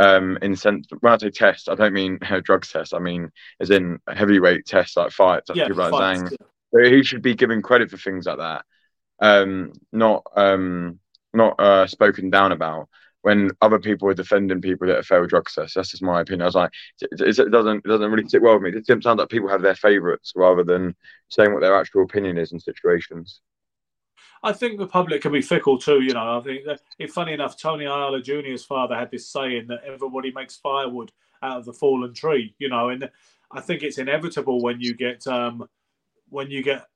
[0.00, 2.92] Um, in sense, when I say test, I don't mean drugs test.
[2.92, 6.30] I mean as in heavyweight tests like fights, like Yeah, people like fights, Zhang.
[6.30, 6.36] So
[6.72, 8.64] he should be given credit for things like that,
[9.20, 10.98] um, not um,
[11.32, 12.88] not uh, spoken down about.
[13.22, 16.42] When other people are defending people that have failed drug tests, that's just my opinion.
[16.42, 18.80] I was like, it, it doesn't it doesn't really sit well with me.
[18.80, 20.96] It sounds like people have their favourites rather than
[21.28, 23.40] saying what their actual opinion is in situations.
[24.42, 26.00] I think the public can be fickle too.
[26.00, 26.80] You know, I think that,
[27.10, 31.64] funny enough, Tony Ayala Jr.'s father had this saying that everybody makes firewood out of
[31.64, 32.54] the fallen tree.
[32.58, 33.08] You know, and
[33.52, 35.68] I think it's inevitable when you get um,
[36.32, 36.86] when you get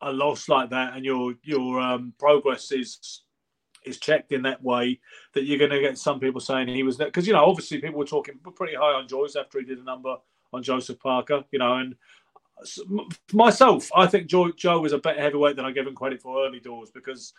[0.00, 3.22] a loss like that and your your um, progress is
[3.84, 5.00] is checked in that way
[5.34, 7.98] that you're going to get some people saying he was because you know obviously people
[7.98, 10.16] were talking pretty high on Joyce after he did a number
[10.52, 11.44] on Joseph Parker.
[11.50, 11.96] You know, and
[13.32, 16.46] myself, I think Joe, Joe was a better heavyweight than I give him credit for
[16.46, 17.32] early doors because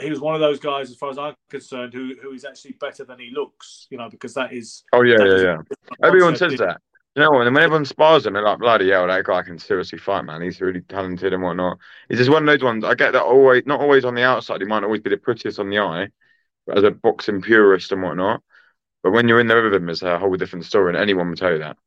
[0.00, 2.72] he was one of those guys, as far as I'm concerned, who who is actually
[2.80, 3.86] better than he looks.
[3.90, 5.58] You know, because that is Oh yeah, yeah, yeah.
[6.02, 6.80] Everyone says that.
[7.16, 9.98] You know, when when everyone spars him, they're like, bloody hell, that guy can seriously
[9.98, 10.42] fight, man.
[10.42, 11.78] He's really talented and whatnot.
[12.08, 12.84] He's just one of those ones.
[12.84, 14.60] I get that always, not always on the outside.
[14.60, 16.10] He might always be the prettiest on the eye,
[16.74, 18.42] as a boxing purist and whatnot.
[19.02, 21.36] But when you're in there with him, it's a whole different story, and anyone will
[21.36, 21.78] tell you that.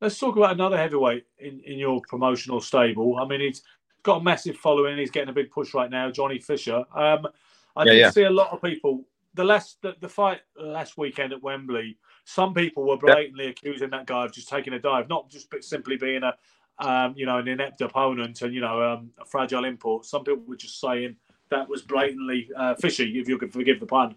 [0.00, 3.18] Let's talk about another heavyweight in, in your promotional stable.
[3.18, 3.62] I mean, he's
[4.02, 4.98] got a massive following.
[4.98, 6.84] He's getting a big push right now, Johnny Fisher.
[6.94, 7.28] Um,
[7.76, 8.12] I Yeah, did yeah.
[8.12, 9.04] see a lot of people.
[9.34, 14.06] The last the, the fight last weekend at Wembley, some people were blatantly accusing that
[14.06, 16.34] guy of just taking a dive, not just simply being a
[16.78, 20.04] um, you know an inept opponent and you know um, a fragile import.
[20.04, 21.16] Some people were just saying
[21.50, 24.16] that was blatantly uh, fishy, if you could forgive the pun.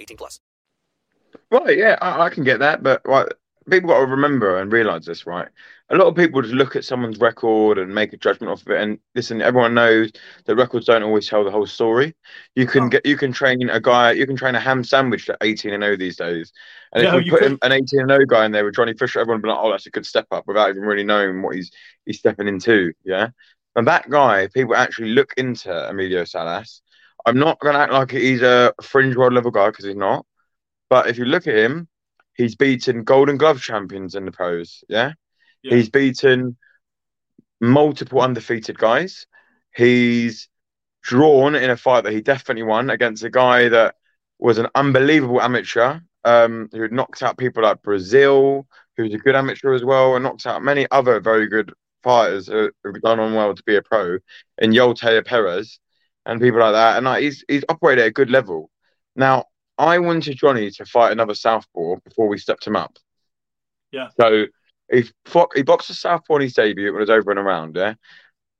[0.00, 0.40] 18 plus.
[1.50, 3.26] Right, yeah, I, I can get that, but right,
[3.68, 5.48] people got to remember and realize this, right?
[5.90, 8.68] A lot of people just look at someone's record and make a judgment off of
[8.68, 8.80] it.
[8.80, 10.12] And listen, everyone knows
[10.44, 12.14] that records don't always tell the whole story.
[12.54, 15.38] You can get, you can train a guy, you can train a ham sandwich at
[15.40, 16.52] 18 and 0 these days.
[16.92, 18.76] And No, if you you put could- an 18 and 0 guy in there with
[18.76, 21.04] Johnny Fisher, everyone would be like, oh, that's a good step up without even really
[21.04, 21.72] knowing what he's
[22.06, 22.92] he's stepping into.
[23.04, 23.30] Yeah.
[23.74, 26.82] And that guy, people actually look into Emilio Salas.
[27.26, 30.26] I'm not going to act like he's a fringe world level guy because he's not.
[30.88, 31.88] But if you look at him,
[32.34, 34.82] he's beaten Golden Glove champions in the pros.
[34.88, 35.12] Yeah.
[35.62, 35.76] Yeah.
[35.76, 36.56] He's beaten
[37.60, 39.26] multiple undefeated guys.
[39.74, 40.48] He's
[41.02, 43.94] drawn in a fight that he definitely won against a guy that
[44.38, 49.36] was an unbelievable amateur um, who had knocked out people like Brazil, who's a good
[49.36, 53.34] amateur as well, and knocked out many other very good fighters who- who've done on
[53.34, 54.18] well to be a pro,
[54.58, 55.78] in Yoltea Perez
[56.30, 56.96] and people like that.
[56.96, 58.70] And like, he's he's operated at a good level.
[59.16, 62.96] Now, I wanted Johnny to fight another southpaw before we stepped him up.
[63.90, 64.08] Yeah.
[64.18, 64.46] So
[64.90, 66.92] he fought, he boxed a southpaw in his debut.
[66.92, 67.76] when It was over and around.
[67.76, 67.94] Yeah.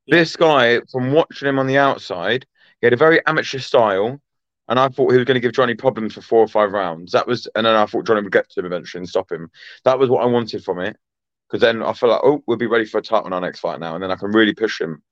[0.09, 2.45] This guy, from watching him on the outside,
[2.81, 4.21] he had a very amateur style,
[4.69, 7.13] and I thought he was going to give Johnny problems for four or five rounds.
[7.13, 9.51] That was, and then I thought Johnny would get to him eventually and stop him.
[9.85, 10.97] That was what I wanted from it,
[11.47, 13.61] because then I felt like, oh, we'll be ready for a title in our next
[13.61, 15.03] fight now, and then I can really push him.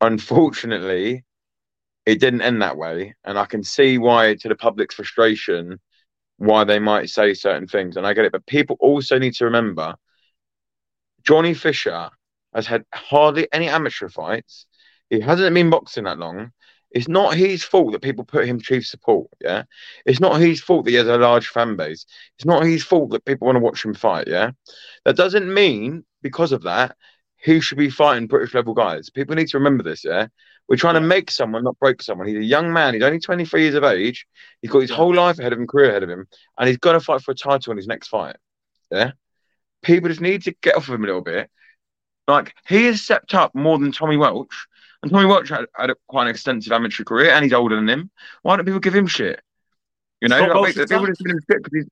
[0.00, 1.24] Unfortunately,
[2.06, 5.80] it didn't end that way, and I can see why, to the public's frustration,
[6.36, 8.32] why they might say certain things, and I get it.
[8.32, 9.94] But people also need to remember,
[11.22, 12.10] Johnny Fisher
[12.54, 14.66] has had hardly any amateur fights.
[15.10, 16.52] He hasn't been boxing that long.
[16.90, 19.28] It's not his fault that people put him chief support.
[19.40, 19.64] Yeah,
[20.06, 22.06] it's not his fault that he has a large fan base.
[22.36, 24.28] It's not his fault that people want to watch him fight.
[24.28, 24.52] Yeah,
[25.04, 26.96] that doesn't mean because of that
[27.44, 29.10] he should be fighting British level guys.
[29.10, 30.02] People need to remember this.
[30.02, 30.28] Yeah,
[30.66, 32.26] we're trying to make someone, not break someone.
[32.26, 32.94] He's a young man.
[32.94, 34.26] He's only 23 years of age.
[34.62, 36.26] He's got his whole life ahead of him, career ahead of him,
[36.58, 38.36] and he's going to fight for a title in his next fight.
[38.90, 39.12] Yeah,
[39.82, 41.50] people just need to get off of him a little bit.
[42.26, 44.66] Like he has stepped up more than Tommy Welch,
[45.02, 47.88] and Tommy Welch had, had a, quite an extensive amateur career, and he's older than
[47.88, 48.10] him.
[48.40, 49.42] Why don't people give him shit?
[50.22, 51.86] You know, like, people just give him shit he's.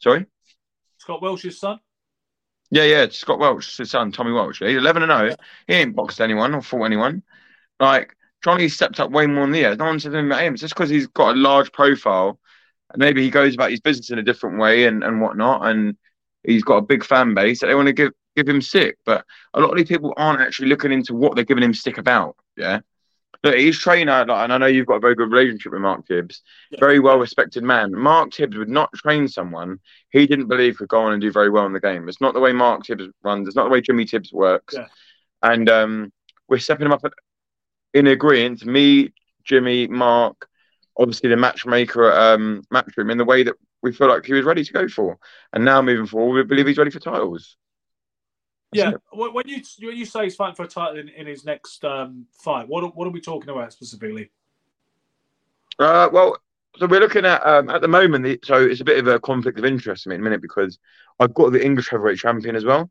[0.00, 0.26] Sorry.
[0.98, 1.80] Scott Welch's son.
[2.74, 4.58] Yeah, yeah, Scott Welch, his son, Tommy Welch.
[4.58, 5.36] He's 11 and 0.
[5.68, 7.22] He ain't boxed anyone or fought anyone.
[7.78, 9.78] Like, Johnny stepped up way more than the others.
[9.78, 10.54] No one said anything about him.
[10.54, 12.40] It's just because he's got a large profile,
[12.90, 15.96] and maybe he goes about his business in a different way and, and whatnot, and
[16.42, 18.98] he's got a big fan base that they want to give give him stick.
[19.06, 21.98] But a lot of these people aren't actually looking into what they're giving him stick
[21.98, 22.34] about.
[22.56, 22.80] Yeah.
[23.44, 26.06] Look, his trainer, like, and I know you've got a very good relationship with Mark
[26.06, 26.80] Tibbs, Yeah.
[26.80, 27.92] very well respected man.
[27.94, 29.78] Mark Tibbs would not train someone
[30.10, 32.08] he didn't believe could go on and do very well in the game.
[32.08, 33.46] It's not the way Mark Tibbs runs.
[33.46, 34.74] It's not the way Jimmy Tibbs works.
[34.74, 34.86] Yeah.
[35.42, 36.12] And um,
[36.48, 37.04] we're stepping him up
[37.92, 38.64] in agreement.
[38.64, 39.12] Me,
[39.44, 40.48] Jimmy, Mark,
[40.98, 44.46] obviously the matchmaker at um, Matchroom, in the way that we feel like he was
[44.46, 45.18] ready to go for.
[45.52, 47.58] And now moving forward, we believe he's ready for titles.
[48.74, 51.84] Yeah, when you when you say he's fighting for a title in, in his next
[51.84, 54.30] um, fight, what are, what are we talking about specifically?
[55.78, 56.36] Uh, well,
[56.78, 58.24] so we're looking at um, at the moment.
[58.24, 60.42] The, so it's a bit of a conflict of interest to me in a minute
[60.42, 60.78] because
[61.20, 62.90] I've got the English heavyweight champion as well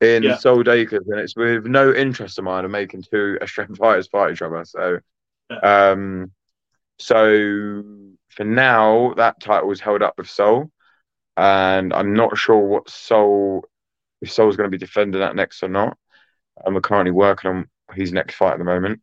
[0.00, 0.36] in Yeah.
[0.36, 4.32] Sol Dacres, and it's with no interest of mine of making two Australian fighters fight
[4.32, 4.64] each other.
[4.64, 4.98] So,
[5.62, 6.32] um,
[6.98, 7.82] so
[8.30, 10.70] for now, that title is held up with Sol,
[11.36, 13.64] and I'm not sure what Sol
[14.24, 15.96] if Sol's going to be defending that next or not.
[16.64, 19.00] And we're currently working on his next fight at the moment.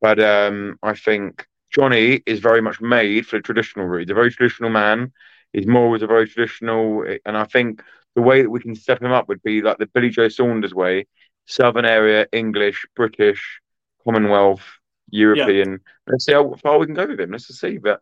[0.00, 4.02] But um, I think Johnny is very much made for the traditional route.
[4.02, 5.12] He's a very traditional man.
[5.52, 7.82] He's more was a very traditional, and I think
[8.14, 10.74] the way that we can step him up would be like the Billy Joe Saunders
[10.74, 11.06] way:
[11.46, 13.60] Southern area, English, British,
[14.04, 14.64] Commonwealth,
[15.10, 15.80] European.
[16.06, 17.30] Let's see how far we can go with him.
[17.30, 17.78] Let's just see.
[17.78, 18.00] But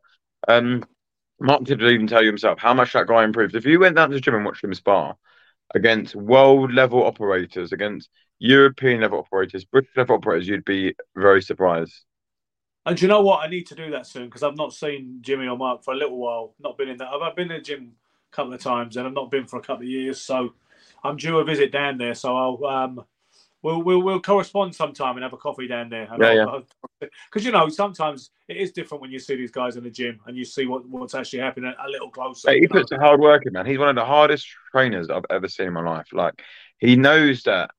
[0.49, 0.85] um,
[1.41, 3.55] Mark will even tell you himself how much that guy improved.
[3.55, 5.17] If you went down to the gym and watched him spar
[5.75, 8.09] against world level operators, against
[8.39, 12.05] European level operators, British level operators, you'd be very surprised.
[12.87, 13.41] And you know what?
[13.41, 15.97] I need to do that soon because I've not seen Jimmy or Mark for a
[15.97, 16.55] little while.
[16.61, 17.09] Not been in that.
[17.09, 17.93] I've been in the gym
[18.33, 20.21] a couple of times and I've not been for a couple of years.
[20.21, 20.55] So
[21.03, 22.15] I'm due a visit down there.
[22.15, 23.05] So I'll um,
[23.65, 26.07] we'll we'll, we'll correspond sometime and have a coffee down there.
[26.21, 26.61] Yeah,
[27.01, 30.21] Because you know sometimes it is different when you see these guys in the gym
[30.27, 32.51] and you see what, what's actually happening a little closer.
[32.51, 32.81] Hey, he know?
[32.81, 33.67] puts a hard work in, man.
[33.67, 36.09] He's one of the hardest trainers I've ever seen in my life.
[36.13, 36.43] Like
[36.79, 37.71] he knows that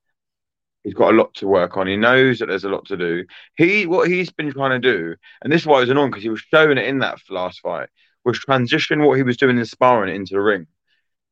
[0.82, 1.86] he's got a lot to work on.
[1.86, 3.24] He knows that there's a lot to do.
[3.56, 6.24] He what he's been trying to do, and this is why it was annoying because
[6.24, 7.88] he was showing it in that last fight,
[8.24, 10.66] was transition what he was doing in sparring into the ring.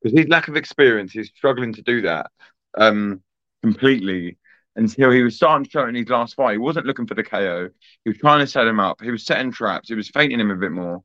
[0.01, 2.31] Because his lack of experience, he's struggling to do that
[2.77, 3.23] um,
[3.63, 4.37] completely
[4.77, 6.53] until he was starting to show in his last fight.
[6.53, 7.69] He wasn't looking for the KO.
[8.05, 9.01] He was trying to set him up.
[9.01, 9.89] He was setting traps.
[9.89, 11.03] He was fainting him a bit more.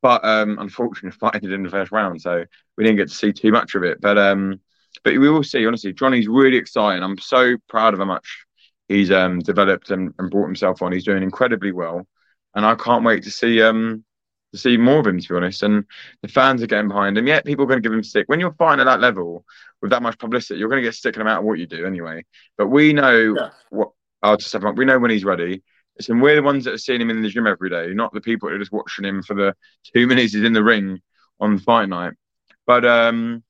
[0.00, 2.44] But um, unfortunately, fight ended in the first round, so
[2.76, 4.00] we didn't get to see too much of it.
[4.00, 4.60] But um,
[5.04, 5.66] but we will see.
[5.66, 7.02] Honestly, Johnny's really exciting.
[7.02, 8.46] I'm so proud of how much
[8.88, 10.92] he's um developed and, and brought himself on.
[10.92, 12.06] He's doing incredibly well,
[12.54, 14.04] and I can't wait to see um
[14.52, 15.20] to see more of him.
[15.20, 15.84] To be honest, and
[16.22, 17.26] the fans are getting behind him.
[17.26, 19.44] Yeah, people are going to give him stick when you're fighting at that level
[19.80, 20.58] with that much publicity.
[20.58, 22.24] You're going to get stick no matter what you do anyway.
[22.56, 23.50] But we know Yeah.
[23.70, 23.90] what.
[24.20, 25.62] I'll just have we know when he's ready.
[25.96, 28.20] Listen, we're the ones that are seeing him in the gym every day, not the
[28.20, 29.54] people that are just watching him for the
[29.94, 31.00] two minutes he's in the ring
[31.40, 32.14] on fight night.
[32.66, 33.44] But um,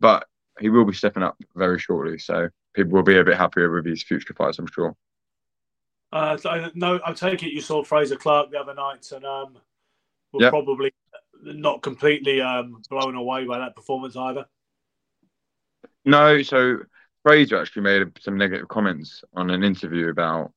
[0.00, 0.26] but
[0.60, 3.86] he will be stepping up very shortly, so people will be a bit happier with
[3.86, 4.94] his future fights, I'm sure.
[6.12, 6.36] Uh,
[6.74, 9.56] no, I take it you saw Frazer Clarke the other night and um,
[10.34, 10.50] were Yep.
[10.50, 10.92] probably
[11.42, 14.46] not completely um, blown away by that performance either.
[16.04, 16.78] No, so
[17.22, 20.52] Frazer actually made some negative comments on an interview about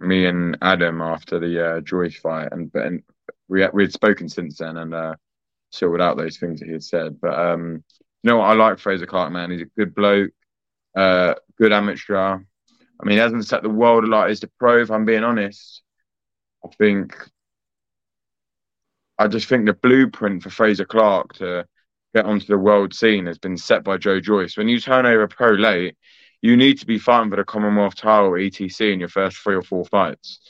[0.00, 3.02] me and Adam after the uh, Joyce fight, and and
[3.48, 5.14] we we had spoken since then and uh,
[5.70, 7.20] sorted out those things that he had said.
[7.20, 7.84] But um,
[8.22, 8.50] you know what?
[8.50, 9.50] I like Frazer Clarke, man.
[9.50, 10.30] He's a good bloke,
[10.96, 12.16] uh, good amateur.
[12.16, 14.82] I mean, he hasn't set the world alight as the pro.
[14.82, 15.82] If I'm being honest,
[16.64, 17.16] I think
[19.20, 21.66] I just think the blueprint for Frazer Clarke to
[22.14, 24.56] get onto the world scene has been set by Joe Joyce.
[24.56, 25.94] When you turn over pro late,
[26.40, 29.62] you need to be fighting for the Commonwealth title, ETC, in your first three or
[29.62, 30.40] four fights.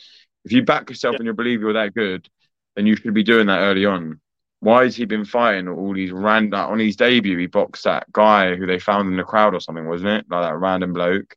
[0.45, 2.29] If you back yourself and you believe you're that good,
[2.77, 4.21] then you should be doing that early on.
[4.61, 6.61] Why has he been fighting all these random?
[6.61, 9.89] On his debut, he boxed that guy who they found in the crowd or something,
[9.89, 10.27] wasn't it?
[10.31, 11.35] Like that random bloke.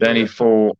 [0.00, 0.28] Then he Yeah.
[0.28, 0.78] fought.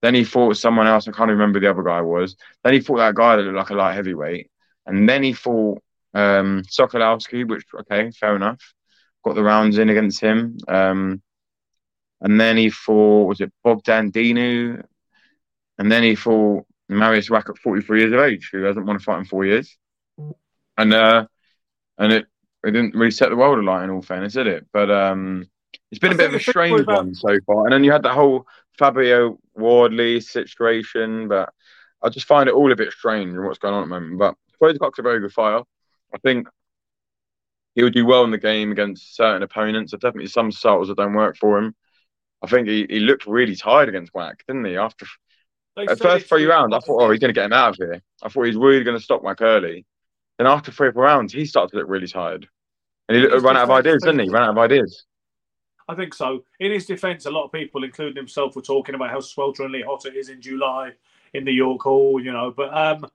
[0.00, 1.06] Then he fought someone else.
[1.06, 2.34] I can't remember who the other guy was.
[2.64, 4.50] Then he fought that guy that looked like a light heavyweight.
[4.86, 5.82] And then he fought
[6.14, 8.60] um, Sokolowski, which okay, fair enough.
[9.24, 10.58] Got the rounds in against him.
[10.68, 11.22] Um,
[12.20, 14.82] and then he fought was it Bob Dinu?
[15.78, 19.00] And then he fought Marius Wach at 43 years of age, who hasn't won a
[19.00, 19.76] fight in four years.
[20.76, 21.26] And uh,
[21.98, 22.26] and it
[22.64, 24.66] it didn't really set the world alight in all fairness, did it?
[24.72, 25.46] But um,
[25.90, 27.64] it's been I a bit of a strange about- one so far.
[27.64, 28.46] And then you had that whole
[28.78, 31.52] Fabio Wardley situation, but
[32.02, 34.18] I just find it all a bit strange and what's going on at the moment.
[34.18, 35.64] But Frazer Clarke's a very good fighter.
[36.14, 36.46] I think
[37.74, 39.90] he'll do well in the game against certain opponents.
[39.90, 41.74] There's definitely some styles that don't work for him.
[42.42, 44.76] I think he, he looked really tired against Wach, didn't he?
[44.76, 45.04] After
[45.74, 47.76] They At first three rounds, I thought, oh, he's going to get him out of
[47.76, 48.02] here.
[48.22, 49.84] I thought he's really going to stop Mac early.
[50.38, 52.48] Then after three or four rounds, he started to look really tired.
[53.08, 54.26] And he ran out of ideas, didn't he?
[54.26, 55.06] He ran out of ideas.
[55.88, 56.44] I think so.
[56.60, 60.06] In his defence, a lot of people, including himself, were talking about how swelteringly hot
[60.06, 60.92] it is in July
[61.34, 62.22] in the York Hall.
[62.22, 63.10] You know, but um,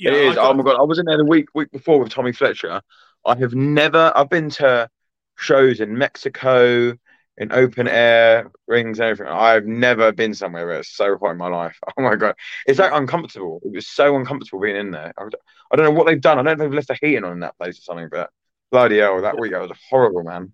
[0.00, 0.36] you it is.
[0.36, 0.78] I- oh my god!
[0.78, 2.80] I was in there the week week before with Tommy Fletcher.
[3.24, 4.12] I have never.
[4.16, 4.88] I've been to
[5.36, 6.96] shows in Mexico,
[7.36, 9.32] in open air rings, and everything.
[9.32, 11.78] I've never been somewhere where it's so hot in my life.
[11.98, 12.34] Oh my god!
[12.66, 13.60] It's that uncomfortable.
[13.64, 15.12] It was so uncomfortable being in there.
[15.18, 15.24] I,
[15.70, 16.38] I don't know what they've done.
[16.38, 18.08] I don't know if they've left the heating on in that place or something.
[18.10, 18.30] But
[18.70, 20.52] bloody hell, that week that was horrible, man.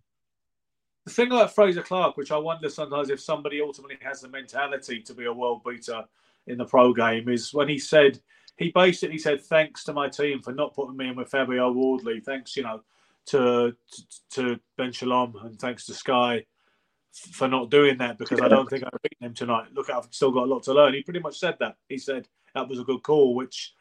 [1.05, 5.01] The thing about Frazer Clarke, which I wonder sometimes if somebody ultimately has the mentality
[5.03, 6.05] to be a world beater
[6.49, 8.19] in the pro game, is when he said
[8.57, 12.21] he basically said thanks to my team for not putting me in with Fabio Wardley.
[12.21, 12.83] Thanks, you know,
[13.27, 13.77] to
[14.31, 16.45] to Ben Shalom and thanks to Sky
[17.13, 19.69] for not doing that because I don't think I've beaten him tonight.
[19.73, 20.95] Look, I've still got a lot to learn.
[20.95, 21.77] He pretty much said that.
[21.89, 23.75] He said that was a good call, which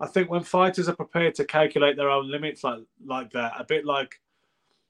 [0.00, 3.64] I think when fighters are prepared to calculate their own limits like like that, a
[3.64, 4.20] bit like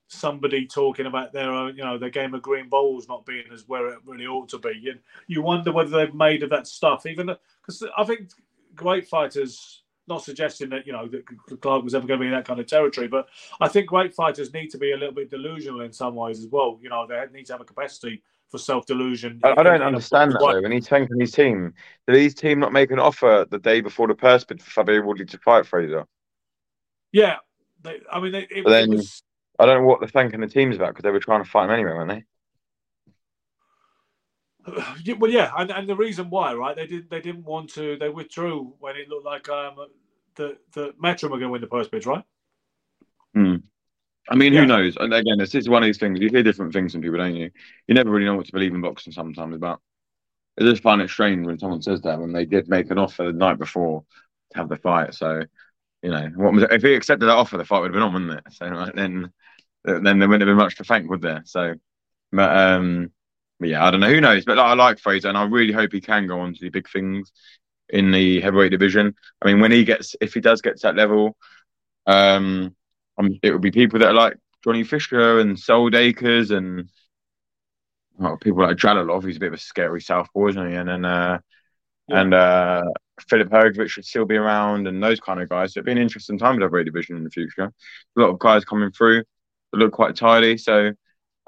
[0.09, 3.69] somebody talking about their own, you know, their game of green balls not being as
[3.69, 4.89] where it really ought to be.
[4.91, 8.31] And you wonder whether they've made of that stuff, even because I think
[8.79, 9.83] great fighters.
[10.07, 12.47] Not suggesting that you know that the Clarke was ever going to be in that
[12.47, 13.29] kind of territory, but
[13.61, 16.47] I think great fighters need to be a little bit delusional in some ways as
[16.47, 16.79] well.
[16.81, 19.39] You know, they need to have a capacity for self delusion.
[19.45, 20.63] I, I don't understand that though.
[20.63, 21.75] When he's tanking his team,
[22.07, 25.03] did his team not make an offer the day before the purse bid for Fabio
[25.03, 26.07] Wardley to fight Frazer?
[27.13, 27.37] Yeah,
[27.83, 29.23] they, I mean, they, it, then- it was
[29.59, 31.65] I don't know what the thanking the team's about because they were trying to fight
[31.65, 32.25] him anyway, weren't they?
[35.19, 36.77] Well, yeah, and, and the reason why, right?
[36.77, 37.97] They did they didn't want to.
[37.99, 39.77] They withdrew when it looked like um
[40.37, 42.25] the the Metro were going to win the purse bids, right?
[43.35, 43.57] Hmm.
[44.31, 44.61] I mean, Yeah.
[44.61, 44.97] who knows?
[44.99, 46.21] And again, this is one of these things.
[46.21, 47.51] You hear different things from people, don't you?
[47.89, 49.59] You never really know what to believe in boxing sometimes.
[49.59, 49.81] But
[50.61, 53.25] I just find it strange when someone says that when they did make an offer
[53.25, 54.05] the night before
[54.53, 55.15] to have the fight.
[55.15, 55.45] So,
[56.03, 58.13] you know, what was if he accepted that offer, the fight would have been on,
[58.15, 58.53] wouldn't it?
[58.55, 59.33] So like, then,
[59.85, 61.43] then there wouldn't have been much to thank, would there?
[61.47, 61.75] So,
[62.33, 63.18] but um, but
[63.61, 64.09] yeah, I don't know.
[64.11, 64.45] Who knows?
[64.45, 66.71] But like, I like Frazer, and I really hope he can go on to the
[66.71, 67.33] big things
[67.89, 69.15] in the heavyweight division.
[69.43, 71.37] I mean, when he gets, if he does get to that level,
[72.07, 72.75] um,
[73.19, 76.91] um, it would be people that are like Johnny Fisher and Sol Dacres and
[78.17, 80.75] well, people like Jalolov, who's a bit of a scary southpaw, isn't he?
[80.77, 81.39] And then uh,
[82.09, 82.21] Yeah.
[82.23, 82.85] and uh,
[83.29, 85.75] Filip Hrgovic should still be around, and those kind of guys.
[85.75, 87.65] So it'd be an interesting time to have a division in the future.
[88.17, 89.25] A lot of guys coming through
[89.73, 90.59] that look quite tidy.
[90.59, 90.93] So,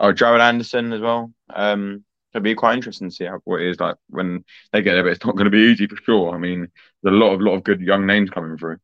[0.01, 1.33] oh, Jared Anderson as well.
[1.55, 4.95] Um, it'd be quite interesting to see how what it is like when they get
[4.95, 5.05] there.
[5.05, 6.35] But it's not going to be easy for sure.
[6.35, 6.69] I mean,
[7.03, 8.79] there's a lot of lot of good young names coming through.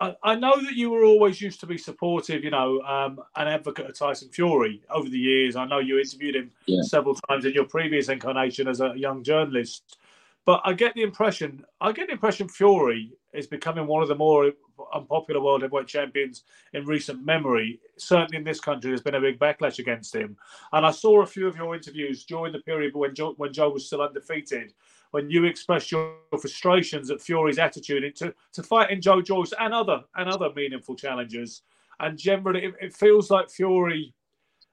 [0.00, 3.46] I, I know that you were always used to be supportive, you know, um, an
[3.48, 5.56] advocate of Tyson Fury over the years.
[5.56, 6.82] I know you interviewed him Yeah.
[6.82, 9.98] several times in your previous incarnation as a young journalist.
[10.44, 14.14] But I get the impression, I get the impression Fury is becoming one of the
[14.16, 14.52] more
[14.94, 17.80] unpopular world heavyweight champions in recent memory.
[17.96, 20.36] Certainly in this country, there's been a big backlash against him.
[20.72, 23.70] And I saw a few of your interviews during the period when Joe, when Joe
[23.70, 24.72] was still undefeated,
[25.10, 30.02] when you expressed your frustrations at Fury's attitude to, to fighting Joe Joyce and other
[30.16, 31.62] and other meaningful challengers.
[32.00, 34.12] And generally, it, it feels like Fury,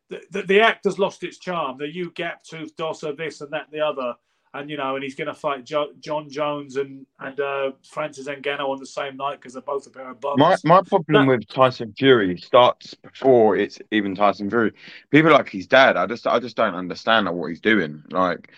[0.09, 1.77] the, the, the act has lost its charm.
[1.77, 4.15] The you gap tooth dosser, this and that, and the other.
[4.53, 8.27] And you know, and he's going to fight jo- Jon Jones and and uh, Francis
[8.27, 10.39] Ngannou on the same night because they're both a pair of bums.
[10.39, 11.31] My my problem No.
[11.31, 14.73] with Tyson Fury starts before it's even Tyson Fury.
[15.09, 18.03] People like his dad, I just I just don't understand what he's doing.
[18.11, 18.51] Like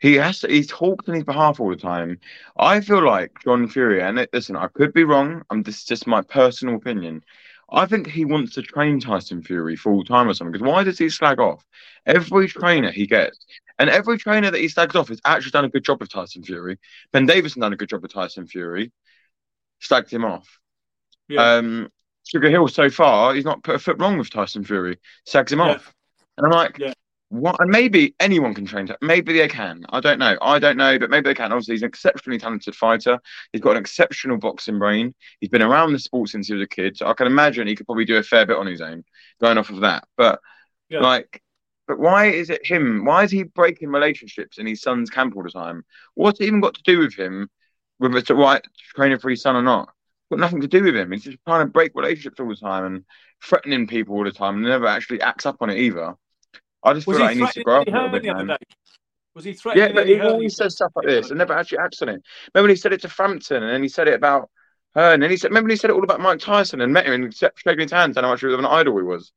[0.00, 2.18] he has to, he talks on his behalf all the time.
[2.56, 5.42] I feel like John Fury, and it, listen, I could be wrong.
[5.50, 7.22] I'm this is just my personal opinion.
[7.70, 10.52] I think he wants to train Tyson Fury full time or something.
[10.52, 11.64] Because why does he slag off
[12.06, 13.38] every trainer he gets?
[13.78, 16.42] And every trainer that he slags off has actually done a good job with Tyson
[16.42, 16.78] Fury.
[17.12, 18.92] Ben Davison done a good job with Tyson Fury.
[19.82, 20.58] Slagged him off.
[21.28, 21.54] Yeah.
[21.56, 21.88] Um,
[22.26, 24.98] Sugar Hill so far, he's not put a foot wrong with Tyson Fury.
[25.24, 25.70] Sags him Yeah.
[25.76, 25.94] off,
[26.36, 26.92] and I'm like, Yeah.
[27.28, 27.56] what?
[27.60, 28.88] And maybe anyone can train.
[29.00, 29.86] Maybe they can.
[29.90, 30.36] I don't know.
[30.42, 31.52] I don't know, but maybe they can.
[31.52, 33.18] Obviously, he's an exceptionally talented fighter.
[33.52, 35.14] He's got an exceptional boxing brain.
[35.40, 36.96] He's been around the sport since he was a kid.
[36.96, 39.04] So I can imagine he could probably do a fair bit on his own,
[39.40, 40.04] going off of that.
[40.16, 40.40] But
[40.88, 41.00] Yeah.
[41.00, 41.42] like.
[41.88, 43.04] But why is it him?
[43.04, 45.84] Why is he breaking relationships in his son's camp all the time?
[46.14, 47.48] What's it even got to do with him,
[47.96, 48.64] whether it's the right
[48.94, 49.88] training for his son or not?
[50.30, 51.10] got nothing to do with him.
[51.10, 53.04] He's just trying to break relationships all the time and
[53.42, 56.14] threatening people all the time and never actually acts up on it either.
[56.82, 58.44] I just was feel he like he needs to grow up a little bit, other
[58.44, 58.56] man.
[59.34, 62.02] Was he threatening Yeah, but he always says stuff like this and never actually acts
[62.02, 62.22] on it.
[62.54, 64.50] Remember when he said it to Frampton and then he said it about
[64.94, 66.92] her and then he said, remember when he said it all about Mike Tyson and
[66.92, 69.32] met him and shaking his hands and how much of an idol he was.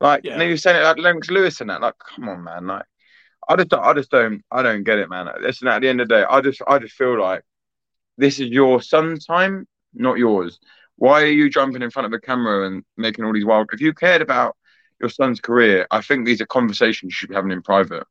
[0.00, 0.32] Like, Yeah.
[0.32, 1.80] and then he was saying it like Lennox Lewis and that.
[1.80, 2.66] Like, come on, man.
[2.66, 2.84] Like,
[3.48, 5.28] I just, I just don't, I don't get it, man.
[5.40, 7.42] Listen, at the end of the day, I just, I just feel like
[8.16, 10.58] this is your son's time, not yours.
[10.96, 13.70] Why are you jumping in front of a camera and making all these wild?
[13.72, 14.56] If you cared about
[15.00, 18.04] your son's career, I think these are conversations you should be having in private.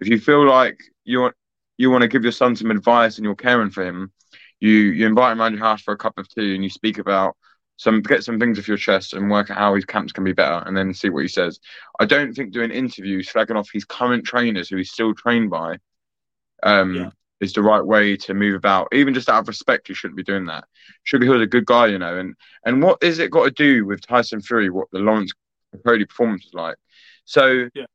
[0.00, 1.34] If you feel like you want,
[1.76, 4.12] you want to give your son some advice and you're caring for him,
[4.60, 6.98] you you invite him around your house for a cup of tea and you speak
[6.98, 7.36] about
[7.76, 10.32] some get some things off your chest and work out how his camps can be
[10.32, 11.60] better and then see what he says.
[12.00, 15.78] I don't think doing interviews slagging off his current trainers who he's still trained by
[16.62, 17.10] um, Yeah.
[17.40, 18.88] is the right way to move about.
[18.92, 20.64] Even just out of respect, you shouldn't be doing that.
[21.04, 22.16] Should be a good guy, you know.
[22.18, 24.70] And and what is it got to do with Tyson Fury?
[24.70, 25.32] What the Lawrence
[25.84, 26.76] Cody performance was like?
[27.24, 27.68] So.
[27.74, 27.86] Yeah.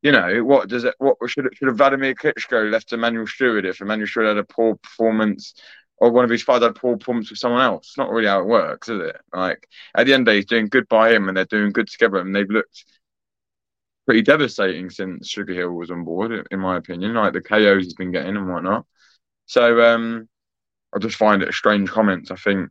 [0.00, 0.94] You know what does it?
[0.98, 4.76] What should should have Vladimir Klitschko left Emanuel Steward if Emanuel Steward had a poor
[4.76, 5.54] performance
[6.00, 7.88] or one of his fighters had poor performance with someone else.
[7.88, 9.16] It's not really how it works, is it?
[9.32, 11.72] Like at the end of the day, he's doing good by him, and they're doing
[11.72, 12.84] good together, and they've looked
[14.06, 17.14] pretty devastating since Sugar Hill was on board, in my opinion.
[17.14, 18.86] Like the KOs he's been getting and whatnot.
[19.46, 20.28] So um,
[20.94, 22.30] I just find it strange comments.
[22.30, 22.70] I think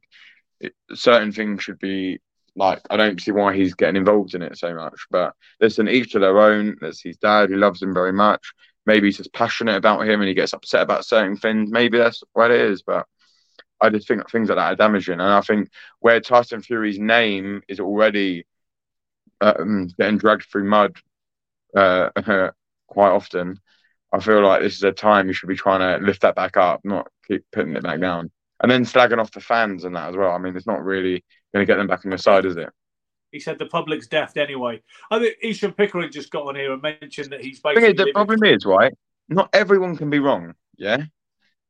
[0.60, 2.20] it, certain things should be
[2.56, 5.06] like I don't see why he's getting involved in it so much.
[5.12, 6.78] But listen, each to their own.
[6.82, 8.54] There's his dad who loves him very much.
[8.86, 11.70] Maybe he's just passionate about him and he gets upset about certain things.
[11.70, 12.82] Maybe that's what it is.
[12.82, 13.06] But
[13.82, 15.16] I just think things like that are damaging.
[15.20, 15.70] And I think
[16.00, 18.46] where Tyson Fury's name is already
[19.42, 20.98] um, getting dragged through mud
[21.76, 22.10] uh,
[22.88, 23.60] quite often,
[24.12, 26.58] I feel like this is a time you should be trying to lift that back
[26.58, 28.32] up, not keep putting it back down.
[28.62, 30.32] And then slagging off the fans and that as well.
[30.32, 31.24] I mean, it's not really
[31.54, 32.70] going to get them back on the side, is it?
[33.32, 34.82] He said the public's daft anyway.
[35.12, 37.94] I think Ishan Pickering just got on here and mentioned that he's basically.
[37.94, 38.94] the living- problem is, right?
[39.30, 40.54] Not everyone can be wrong.
[40.78, 41.04] Yeah,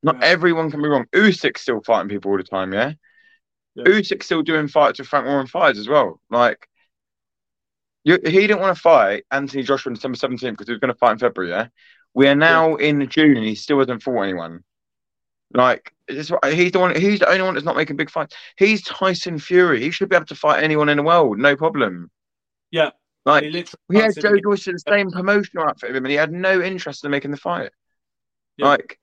[0.04, 0.26] not Yeah.
[0.28, 1.06] everyone can be wrong.
[1.14, 2.74] Usyk's still fighting people all the time.
[2.74, 2.94] Yeah,
[3.76, 3.86] Yeah.
[3.86, 6.22] Usyk's still doing fights with Frank Warren fights as well.
[6.30, 6.68] Like,
[8.04, 10.94] you, he didn't want to fight Anthony Joshua on December seventeenth because he was going
[10.94, 11.52] to fight in February.
[11.52, 11.68] Yeah,
[12.14, 14.64] we are now in June and he still hasn't fought anyone.
[15.54, 16.96] Like, it's, he's the one.
[16.96, 18.36] He's the only one that's not making big fights.
[18.58, 19.82] He's Tyson Fury.
[19.82, 22.12] He should be able to fight anyone in the world, no problem.
[22.72, 22.92] Yeah.
[23.26, 23.66] Like, he
[23.98, 27.04] had Joe Joyce in the same promotional outfit with him, and he had no interest
[27.04, 27.72] in making the fight.
[28.56, 28.68] Yeah.
[28.68, 29.00] Like,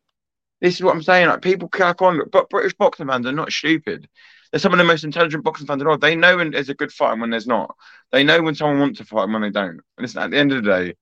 [0.64, 1.28] this is what I'm saying.
[1.28, 4.08] Like, people crack on, but British boxing fans are not stupid.
[4.50, 6.00] They're some of the most intelligent boxing fans in the world.
[6.00, 7.76] They know when there's a good fight and when there's not.
[8.12, 9.72] They know when someone wants to fight and when they don't.
[9.72, 10.94] And listen, at the end of the day,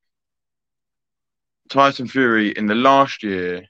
[1.69, 3.63] Tyson Fury in the last year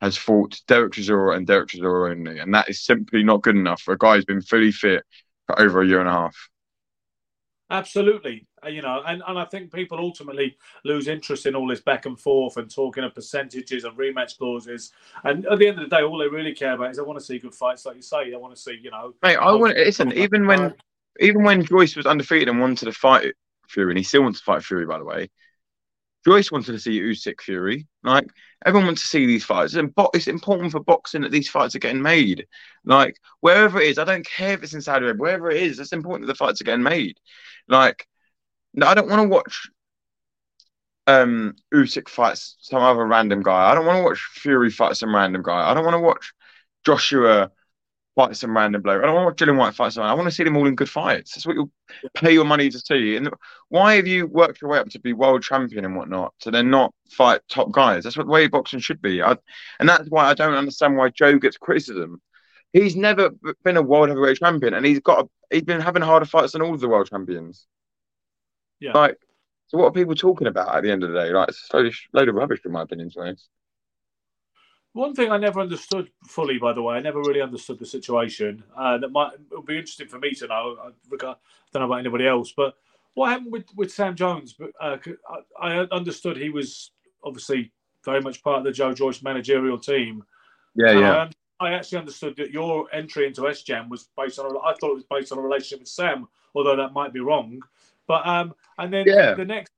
[0.00, 3.82] has fought Derek Chisora and Derek Chisora only, and that is simply not good enough
[3.82, 5.02] for a guy who's been fully fit
[5.48, 6.36] for over a year and a half.
[7.68, 8.46] Absolutely.
[8.66, 12.06] Uh, You know, and, and I think people ultimately lose interest in all this back
[12.06, 14.92] and forth and talking of percentages and rematch clauses.
[15.22, 17.18] And at the end of the day, all they really care about is they want
[17.18, 18.30] to see good fights, like you say.
[18.30, 19.14] They want to see, you know.
[19.22, 20.12] Mate, I want listen.
[20.12, 20.74] Even when
[21.20, 23.34] even when Joyce was undefeated and wanted to fight
[23.68, 25.30] Fury, and he still wants to fight Fury, by the way.
[26.26, 27.86] Joyce wanted to see Usyk Fury.
[28.02, 28.26] Like
[28.64, 29.74] everyone wants to see these fights.
[29.74, 32.46] And it's important for boxing that these fights are getting made.
[32.84, 35.78] Like wherever it is, I don't care if it's in Saudi Arabia, wherever it is,
[35.78, 37.20] it's important that the fights are getting made.
[37.68, 38.08] Like,
[38.76, 39.68] no, I don't want to watch
[41.06, 43.70] um Usyk fights some other random guy.
[43.70, 45.70] I don't want to watch Fury fight some random guy.
[45.70, 46.32] I don't want to watch
[46.84, 47.50] Joshua
[48.16, 49.02] fight some random bloke.
[49.02, 50.10] I don't want to watch Dillian Whyte fight someone.
[50.10, 51.34] I want to see them all in good fights.
[51.34, 51.70] That's what you
[52.14, 53.14] pay your money to see.
[53.16, 53.30] And
[53.68, 56.70] why have you worked your way up to be world champion and whatnot to then
[56.70, 58.04] not fight top guys?
[58.04, 59.22] That's what the way boxing should be.
[59.22, 59.36] I,
[59.78, 62.20] and that's why I don't understand why Joe gets criticism.
[62.72, 63.30] He's never
[63.64, 66.62] been a world heavyweight champion, and he's got a, he's been having harder fights than
[66.62, 67.66] all of the world champions.
[68.80, 68.92] Yeah.
[68.92, 69.18] Like,
[69.68, 71.30] so what are people talking about at the end of the day?
[71.30, 73.10] Like, it's a load of, rubbish, in my opinion.
[73.14, 73.34] Be.
[74.92, 78.62] One thing I never understood fully, by the way, I never really understood the situation.
[78.76, 80.76] Uh, that might it would be interesting for me to know.
[80.82, 81.38] I, regard,
[81.72, 82.74] don't know about anybody else, but
[83.14, 84.54] what happened with, with Sam Jones?
[84.54, 84.98] But, Uh,
[85.60, 86.92] I, I understood he was
[87.24, 87.72] obviously
[88.04, 90.22] very much part of the Joe Joyce managerial team.
[90.76, 91.28] Yeah, And yeah.
[91.60, 94.46] I, I actually understood that your entry into SJAM was based on.
[94.46, 97.20] A, I thought it was based on a relationship with Sam, although that might be
[97.20, 97.60] wrong.
[98.06, 99.34] But um, and then Yeah.
[99.34, 99.72] the next,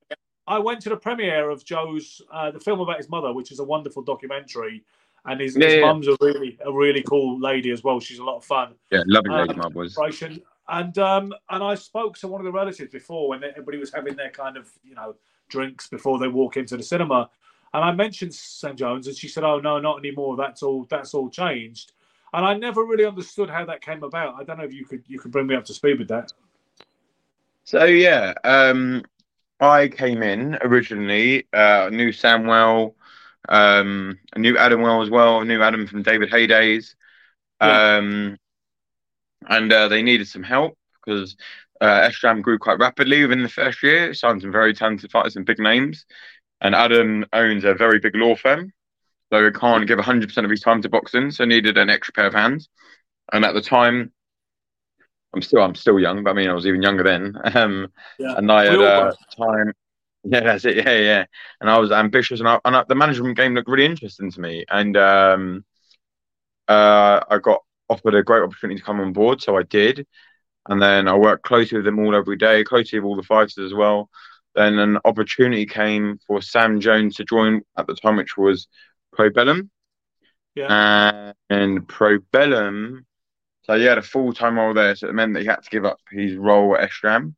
[0.46, 3.60] I went to the premiere of Joe's uh, the film about his mother, which is
[3.60, 4.84] a wonderful documentary,
[5.26, 8.00] and his, Yeah, his mum's a really a really cool lady as well.
[8.00, 8.74] She's a lot of fun.
[8.90, 9.88] Yeah, lovely Um, lady, my boys.
[9.88, 10.42] Inspiration.
[10.68, 14.16] And um, and I spoke to one of the relatives before when everybody was having
[14.16, 15.16] their kind of you know
[15.48, 17.30] drinks before they walk into the cinema,
[17.72, 20.36] and I mentioned Sam Jones, and she said, "Oh no, not anymore.
[20.36, 20.86] That's all.
[20.90, 21.92] That's all changed."
[22.34, 24.34] And I never really understood how that came about.
[24.38, 26.32] I don't know if you could you could bring me up to speed with that.
[27.68, 29.02] So yeah, um,
[29.60, 32.94] I came in originally, uh, knew Samwell,
[33.46, 35.40] um, I knew Adam well as well.
[35.40, 36.94] I knew Adam from David Haydays,
[37.60, 38.38] um,
[39.50, 41.36] and uh, they needed some help because
[41.82, 44.14] uh, SJAM grew quite rapidly within the first year.
[44.14, 46.06] Signed some very talented fighters and big names.
[46.62, 48.72] and Adam owns a very big law firm,
[49.30, 52.28] so he can't give 100% of his time to boxing, so needed an extra pair
[52.28, 52.70] of hands.
[53.30, 54.10] And at the time,
[55.34, 57.34] I'm still I'm still young, but I mean I was even younger then.
[57.54, 58.36] Um, Yeah.
[58.36, 59.72] and I had uh, time.
[60.24, 60.76] Yeah, that's it.
[60.76, 61.24] Yeah, yeah.
[61.60, 64.40] And I was ambitious, and, I, and I, the management game looked really interesting to
[64.40, 64.64] me.
[64.68, 65.64] And um,
[66.66, 70.06] uh, I got offered a great opportunity to come on board, so I did.
[70.68, 73.58] And then I worked closely with them all every day, closely with all the fighters
[73.58, 74.10] as well.
[74.54, 78.66] Then an opportunity came for Sam Jones to join at the time, which was
[79.12, 79.70] Pro Bellum.
[80.54, 81.32] Yeah.
[81.48, 83.06] And Pro Bellum,
[83.68, 85.70] so he had a full time role there, so it meant that he had to
[85.70, 87.34] give up his role at SJAM,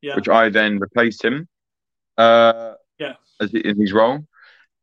[0.00, 0.16] Yeah.
[0.16, 1.46] which I then replaced him
[2.16, 3.14] uh, Yeah.
[3.40, 4.26] as in his role.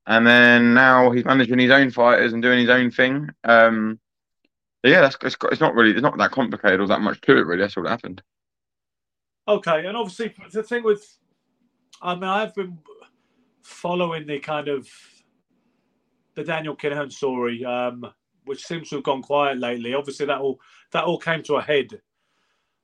[0.06, 3.30] And then now he's managing his own fighters and doing his own thing.
[3.44, 4.00] Um,
[4.84, 7.48] yeah, that's it's, it's not really it's not that complicated or that much to it
[7.48, 7.62] really.
[7.62, 8.22] That's what happened.
[9.48, 11.04] Okay, and obviously the thing with,
[12.02, 12.78] I mean, I've been
[13.64, 14.88] following the kind of
[16.36, 18.06] the Daniel Kinahan story, um,
[18.46, 19.94] which seems to have gone quiet lately.
[19.94, 20.60] Obviously, that all
[20.92, 22.02] that all came to a head.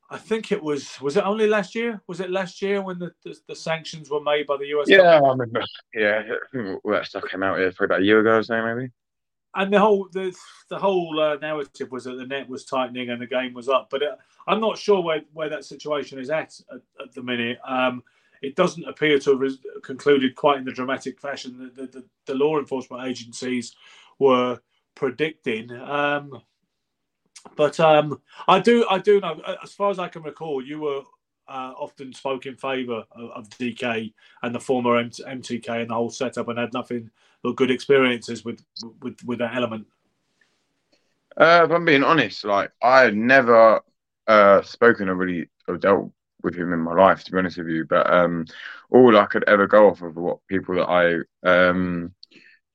[0.10, 2.02] I think it was was it only last year?
[2.08, 4.90] Was it last year when the, the, the sanctions were made by the US?
[4.90, 5.64] Yeah, I remember.
[5.94, 8.92] Yeah, that stuff came out here probably about a year ago or so, maybe.
[9.56, 10.36] and the whole the
[10.70, 13.90] the whole uh, narrative was that the net was tightening and the game was up.
[13.90, 14.16] But uh,
[14.48, 17.60] I'm not sure where, where that situation is at at, at the minute.
[17.66, 18.04] Um,
[18.42, 22.36] it doesn't appear to have concluded quite in the dramatic fashion that the, the, the
[22.36, 23.76] law enforcement agencies
[24.20, 24.60] were
[24.96, 25.72] predicting.
[25.72, 26.42] Um,
[27.56, 31.02] but um, I do I do know, as far as I can recall, you were.
[31.48, 35.94] Uh, often spoke in favour of, of DK and the former M- MTK and the
[35.94, 37.10] whole setup, and had nothing
[37.44, 38.64] but good experiences with
[39.02, 39.86] with with that element.
[41.36, 43.82] Uh, if I'm being honest, like I had never
[44.28, 46.12] uh spoken or really or dealt
[46.44, 47.86] with him in my life, to be honest with you.
[47.86, 48.46] But um,
[48.90, 52.14] all I could ever go off of what people that I um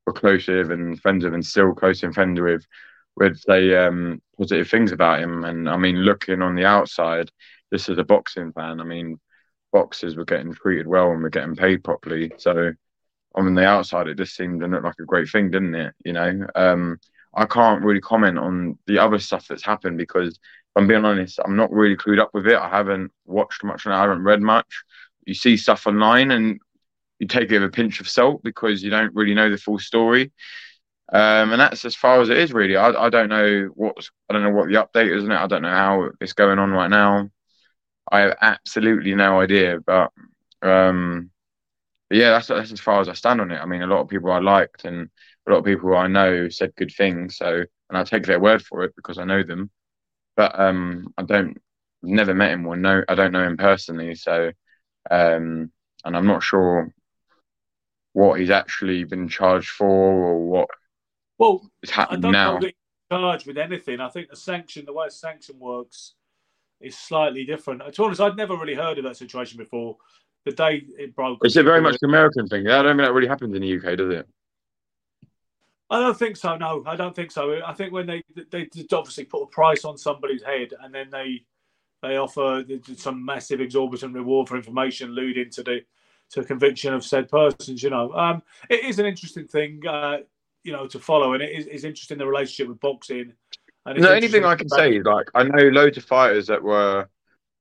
[0.07, 2.64] were close with and friends with, and still close and friends with,
[3.16, 5.44] would say um positive things about him.
[5.44, 7.30] And I mean, looking on the outside,
[7.70, 9.18] this is a boxing fan, I mean,
[9.72, 12.32] boxers were getting treated well and were getting paid properly.
[12.38, 12.72] So
[13.34, 15.94] on the outside, it just seemed to look like a great thing, didn't it?
[16.04, 16.98] You know, um,
[17.34, 20.40] I can't really comment on the other stuff that's happened because if
[20.76, 22.57] I'm being honest, I'm not really clued up with it.
[22.57, 24.84] I haven't watched much and I haven't read much.
[25.26, 26.61] You see stuff online and
[27.18, 29.78] you take it with a pinch of salt because you don't really know the full
[29.78, 30.32] story.
[31.12, 32.76] Um, and that's as far as it is really.
[32.76, 35.36] I, I don't know what's I don't know what the update is, isn't it?
[35.36, 37.30] I don't know how it's going on right now.
[38.10, 40.12] I have absolutely no idea, but
[40.62, 41.30] um,
[42.08, 43.58] but yeah, that's that's as far as I stand on it.
[43.58, 45.08] I mean, a lot of people I liked and
[45.46, 47.36] a lot of people I know said good things.
[47.36, 49.70] So, and I take their word for it because I know them.
[50.36, 51.56] But um, I don't,
[52.02, 54.14] never met him or know, I don't know him personally.
[54.16, 54.52] So,
[55.10, 55.72] um,
[56.04, 56.92] and I'm not sure
[58.16, 60.70] what he's actually been charged for or what
[61.36, 62.54] Well, is I happening don't now.
[62.54, 62.74] know that he's
[63.12, 64.00] charged with anything.
[64.00, 66.14] I think the sanction, the way a sanction works,
[66.80, 67.82] is slightly different.
[67.82, 69.98] To be honest, I'd never really heard of that situation before.
[70.46, 72.66] The day it broke, It's a very much an American thing.
[72.68, 74.26] I don't think that really happens in the UK, does it?
[75.90, 76.56] I don't think so.
[76.56, 77.60] No, I don't think so.
[77.66, 81.10] I think when they they did obviously put a price on somebody's head, and then
[81.10, 81.44] they
[82.02, 82.64] they offer
[82.96, 85.82] some massive exorbitant reward for information leading to the
[86.31, 87.83] to conviction of said persons.
[87.83, 90.18] You know, um, it is an interesting thing, uh,
[90.64, 93.33] you know, to follow, and it is, is interesting the relationship with boxing.
[93.85, 97.09] And No, anything I can say is like I know loads of fighters that were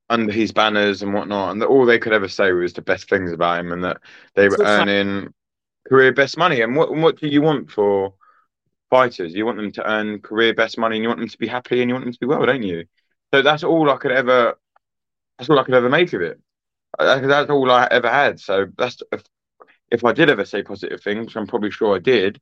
[0.09, 3.09] under his banners and whatnot, and that all they could ever say was the best
[3.09, 3.97] things about him, and that
[4.33, 5.33] they were It's earning
[5.87, 6.61] career best money.
[6.61, 8.15] And what what do you want for
[8.89, 9.33] fighters?
[9.33, 11.81] You want them to earn career best money, and you want them to be happy,
[11.81, 12.85] and you want them to be well, don't you?
[13.33, 14.57] So that's all I could ever.
[15.37, 16.39] That's all I could ever make of it.
[16.97, 18.39] Uh, That's all I ever had.
[18.39, 19.23] So that's if,
[19.91, 22.41] if I did ever say positive things, I'm probably sure I did,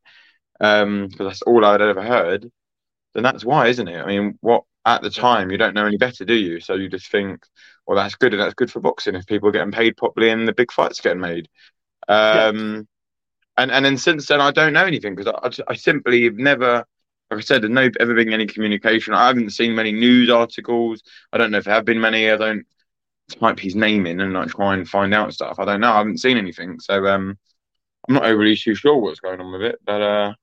[0.62, 2.52] um, because that's all I'd ever heard
[3.14, 4.00] then that's why, isn't it?
[4.02, 6.60] I mean, what at the time you don't know any better, do you?
[6.60, 7.44] So you just think,
[7.88, 10.48] well, that's good, and that's good for boxing if people are getting paid properly and
[10.48, 11.50] the big fights getting made.
[12.08, 12.88] Um,
[13.58, 16.36] and and then since then, I don't know anything because I, I, I simply have
[16.36, 16.86] never,
[17.32, 19.14] like I said, there's no ever been any communication.
[19.14, 21.04] I haven't seen many news articles.
[21.32, 22.30] I don't know if there have been many.
[22.30, 22.66] I don't
[23.30, 25.60] type his name in and like try and find out stuff.
[25.60, 25.92] I don't know.
[25.94, 27.38] I haven't seen anything, so um,
[28.08, 29.80] I'm not overly too sure what's going on with it.
[29.86, 30.34] But uh,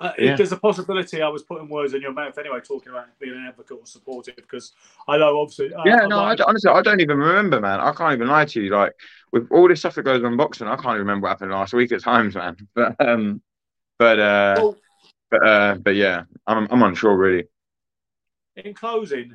[0.00, 0.36] Uh, Yeah.
[0.36, 3.46] There's a possibility I was putting words in your mouth anyway, talking about being an
[3.48, 4.72] advocate or supportive, because
[5.08, 5.74] I know obviously.
[5.74, 7.80] uh, Yeah, I no, I might- don't- honestly, I don't even remember, man.
[7.80, 8.70] I can't even lie to you.
[8.70, 8.92] Like
[9.32, 11.72] with all this stuff that goes on boxing, I can't even remember what happened last
[11.72, 12.56] week at times, man.
[12.74, 13.42] But um,
[13.98, 14.76] but uh, Well,
[15.30, 17.48] but uh, but yeah, I'm I'm unsure really.
[18.56, 19.34] in closing,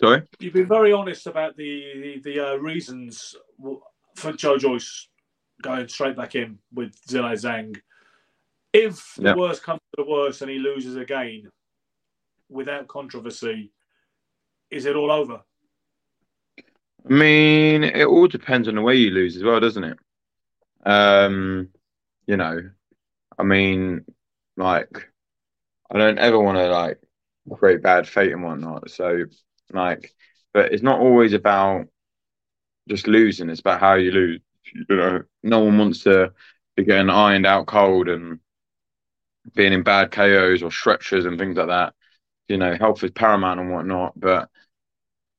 [0.00, 0.22] Sorry.
[0.38, 3.34] You've been very honest about the the, the uh, reasons
[4.14, 5.08] for Joe Joyce
[5.62, 7.76] going straight back in with Zhilei Zhang.
[8.72, 11.48] If the worst comes to the worst and he loses again,
[12.50, 13.72] without controversy,
[14.70, 15.40] is it all over?
[16.58, 19.98] I mean, it all depends on the way you lose as well, doesn't it?
[20.84, 21.68] Um,
[22.26, 22.70] you know,
[23.38, 24.04] I mean,
[24.56, 25.08] like,
[25.90, 27.00] I don't ever want to like
[27.54, 28.90] create bad fate and whatnot.
[28.90, 29.24] So,
[29.72, 30.14] like,
[30.52, 31.86] but it's not always about
[32.88, 33.50] just losing.
[33.50, 34.40] It's about how you lose.
[34.72, 36.32] You know, no one wants to
[36.76, 38.40] be getting ironed out cold and
[39.54, 41.94] being in bad KOs or stretchers and things like that.
[42.48, 44.48] You know, health is paramount and whatnot, but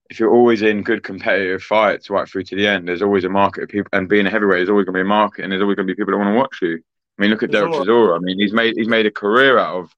[0.09, 3.29] if you're always in good competitive fights right through to the end, there's always a
[3.29, 5.51] market of people, and being a heavyweight, there's always going to be a market, and
[5.51, 6.81] there's always going to be people that want to watch you.
[7.17, 8.15] I mean, look at Derek Chisora.
[8.15, 9.95] I mean, he's made he's made a career out of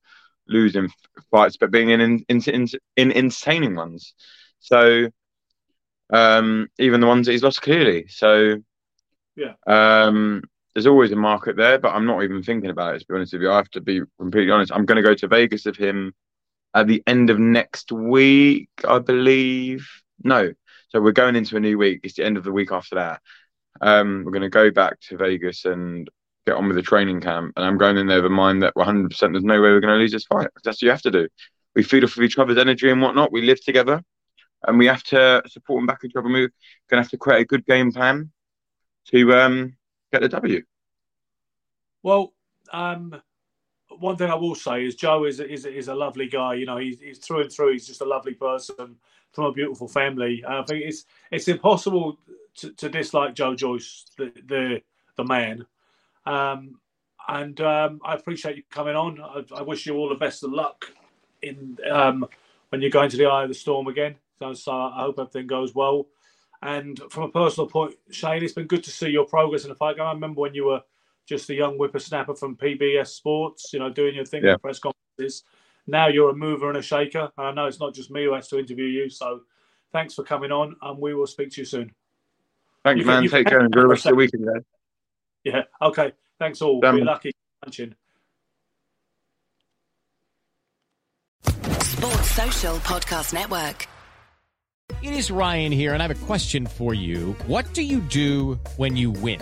[0.50, 0.90] losing
[1.32, 4.14] fights, but being in in, in, in, in entertaining ones.
[4.60, 5.10] So,
[6.12, 8.08] um, even the ones that he's lost clearly.
[8.08, 8.58] So,
[9.36, 9.54] Yeah.
[9.68, 10.44] um,
[10.74, 13.00] there's always a market there, but I'm not even thinking about it.
[13.00, 14.72] To be honest with you, I have to be completely honest.
[14.72, 16.14] I'm going to go to Vegas with him
[16.74, 19.88] at the end of next week, I believe.
[20.24, 20.54] No,
[20.90, 22.02] so we're going into a new week.
[22.04, 23.22] It's the end of the week after that.
[23.82, 26.10] Um, we're going to go back to Vegas and
[26.50, 27.54] get on with the training camp.
[27.56, 29.94] And I'm going in there with a mind that 100% there's no way we're going
[29.94, 30.48] to lose this fight.
[30.64, 31.28] That's what you have to do.
[31.76, 33.32] We feed off of each other's energy and whatnot.
[33.32, 34.04] We live together,
[34.68, 36.28] and we have to support and back each other.
[36.28, 36.52] We're going
[36.92, 38.32] to have to create a good game plan
[39.12, 39.76] to um,
[40.12, 40.64] get the W.
[42.02, 42.34] Well,
[42.74, 43.22] um,
[44.00, 46.56] one thing I will say is Joe is is, is a lovely guy.
[46.56, 47.74] You know, he's, he's through and through.
[47.74, 48.98] He's just a lovely person
[49.32, 50.44] from a beautiful family.
[50.48, 52.18] I think it's it's impossible
[52.56, 54.82] to, to dislike Joe Joyce, the the,
[55.16, 55.66] the man.
[56.30, 56.80] Um,
[57.28, 59.20] and um, I appreciate you coming on.
[59.22, 60.86] I, I wish you all the best of luck
[61.42, 62.26] in um,
[62.70, 64.16] when you're going to the eye of the storm again.
[64.40, 66.08] So, so I hope everything goes well.
[66.62, 69.76] And from a personal point, Shane, it's been good to see your progress in the
[69.76, 70.00] fight.
[70.00, 70.82] I remember when you were
[71.26, 74.54] just a young whippersnapper from PBS Sports, you know, doing your thing Yeah.
[74.54, 75.44] at press conferences.
[75.88, 77.32] Now you're a mover and a shaker.
[77.38, 79.10] And I know it's not just me who has to interview you.
[79.10, 79.42] So
[79.92, 81.92] thanks for coming on, and we will speak to you soon.
[82.84, 83.24] Thank You can- man.
[83.24, 83.60] you Take care.
[83.62, 84.64] Enjoy the rest of the weekend, guys.
[85.44, 85.64] Yeah.
[85.82, 86.14] Okay.
[86.40, 86.80] Thanks all.
[86.80, 86.96] Done.
[86.96, 87.32] Be um, lucky.
[87.64, 87.96] Punching.
[91.44, 93.88] Sports Social Podcast Network.
[95.02, 97.34] It is Ryan here, and I have a question for you.
[97.48, 99.42] What do you do when you win?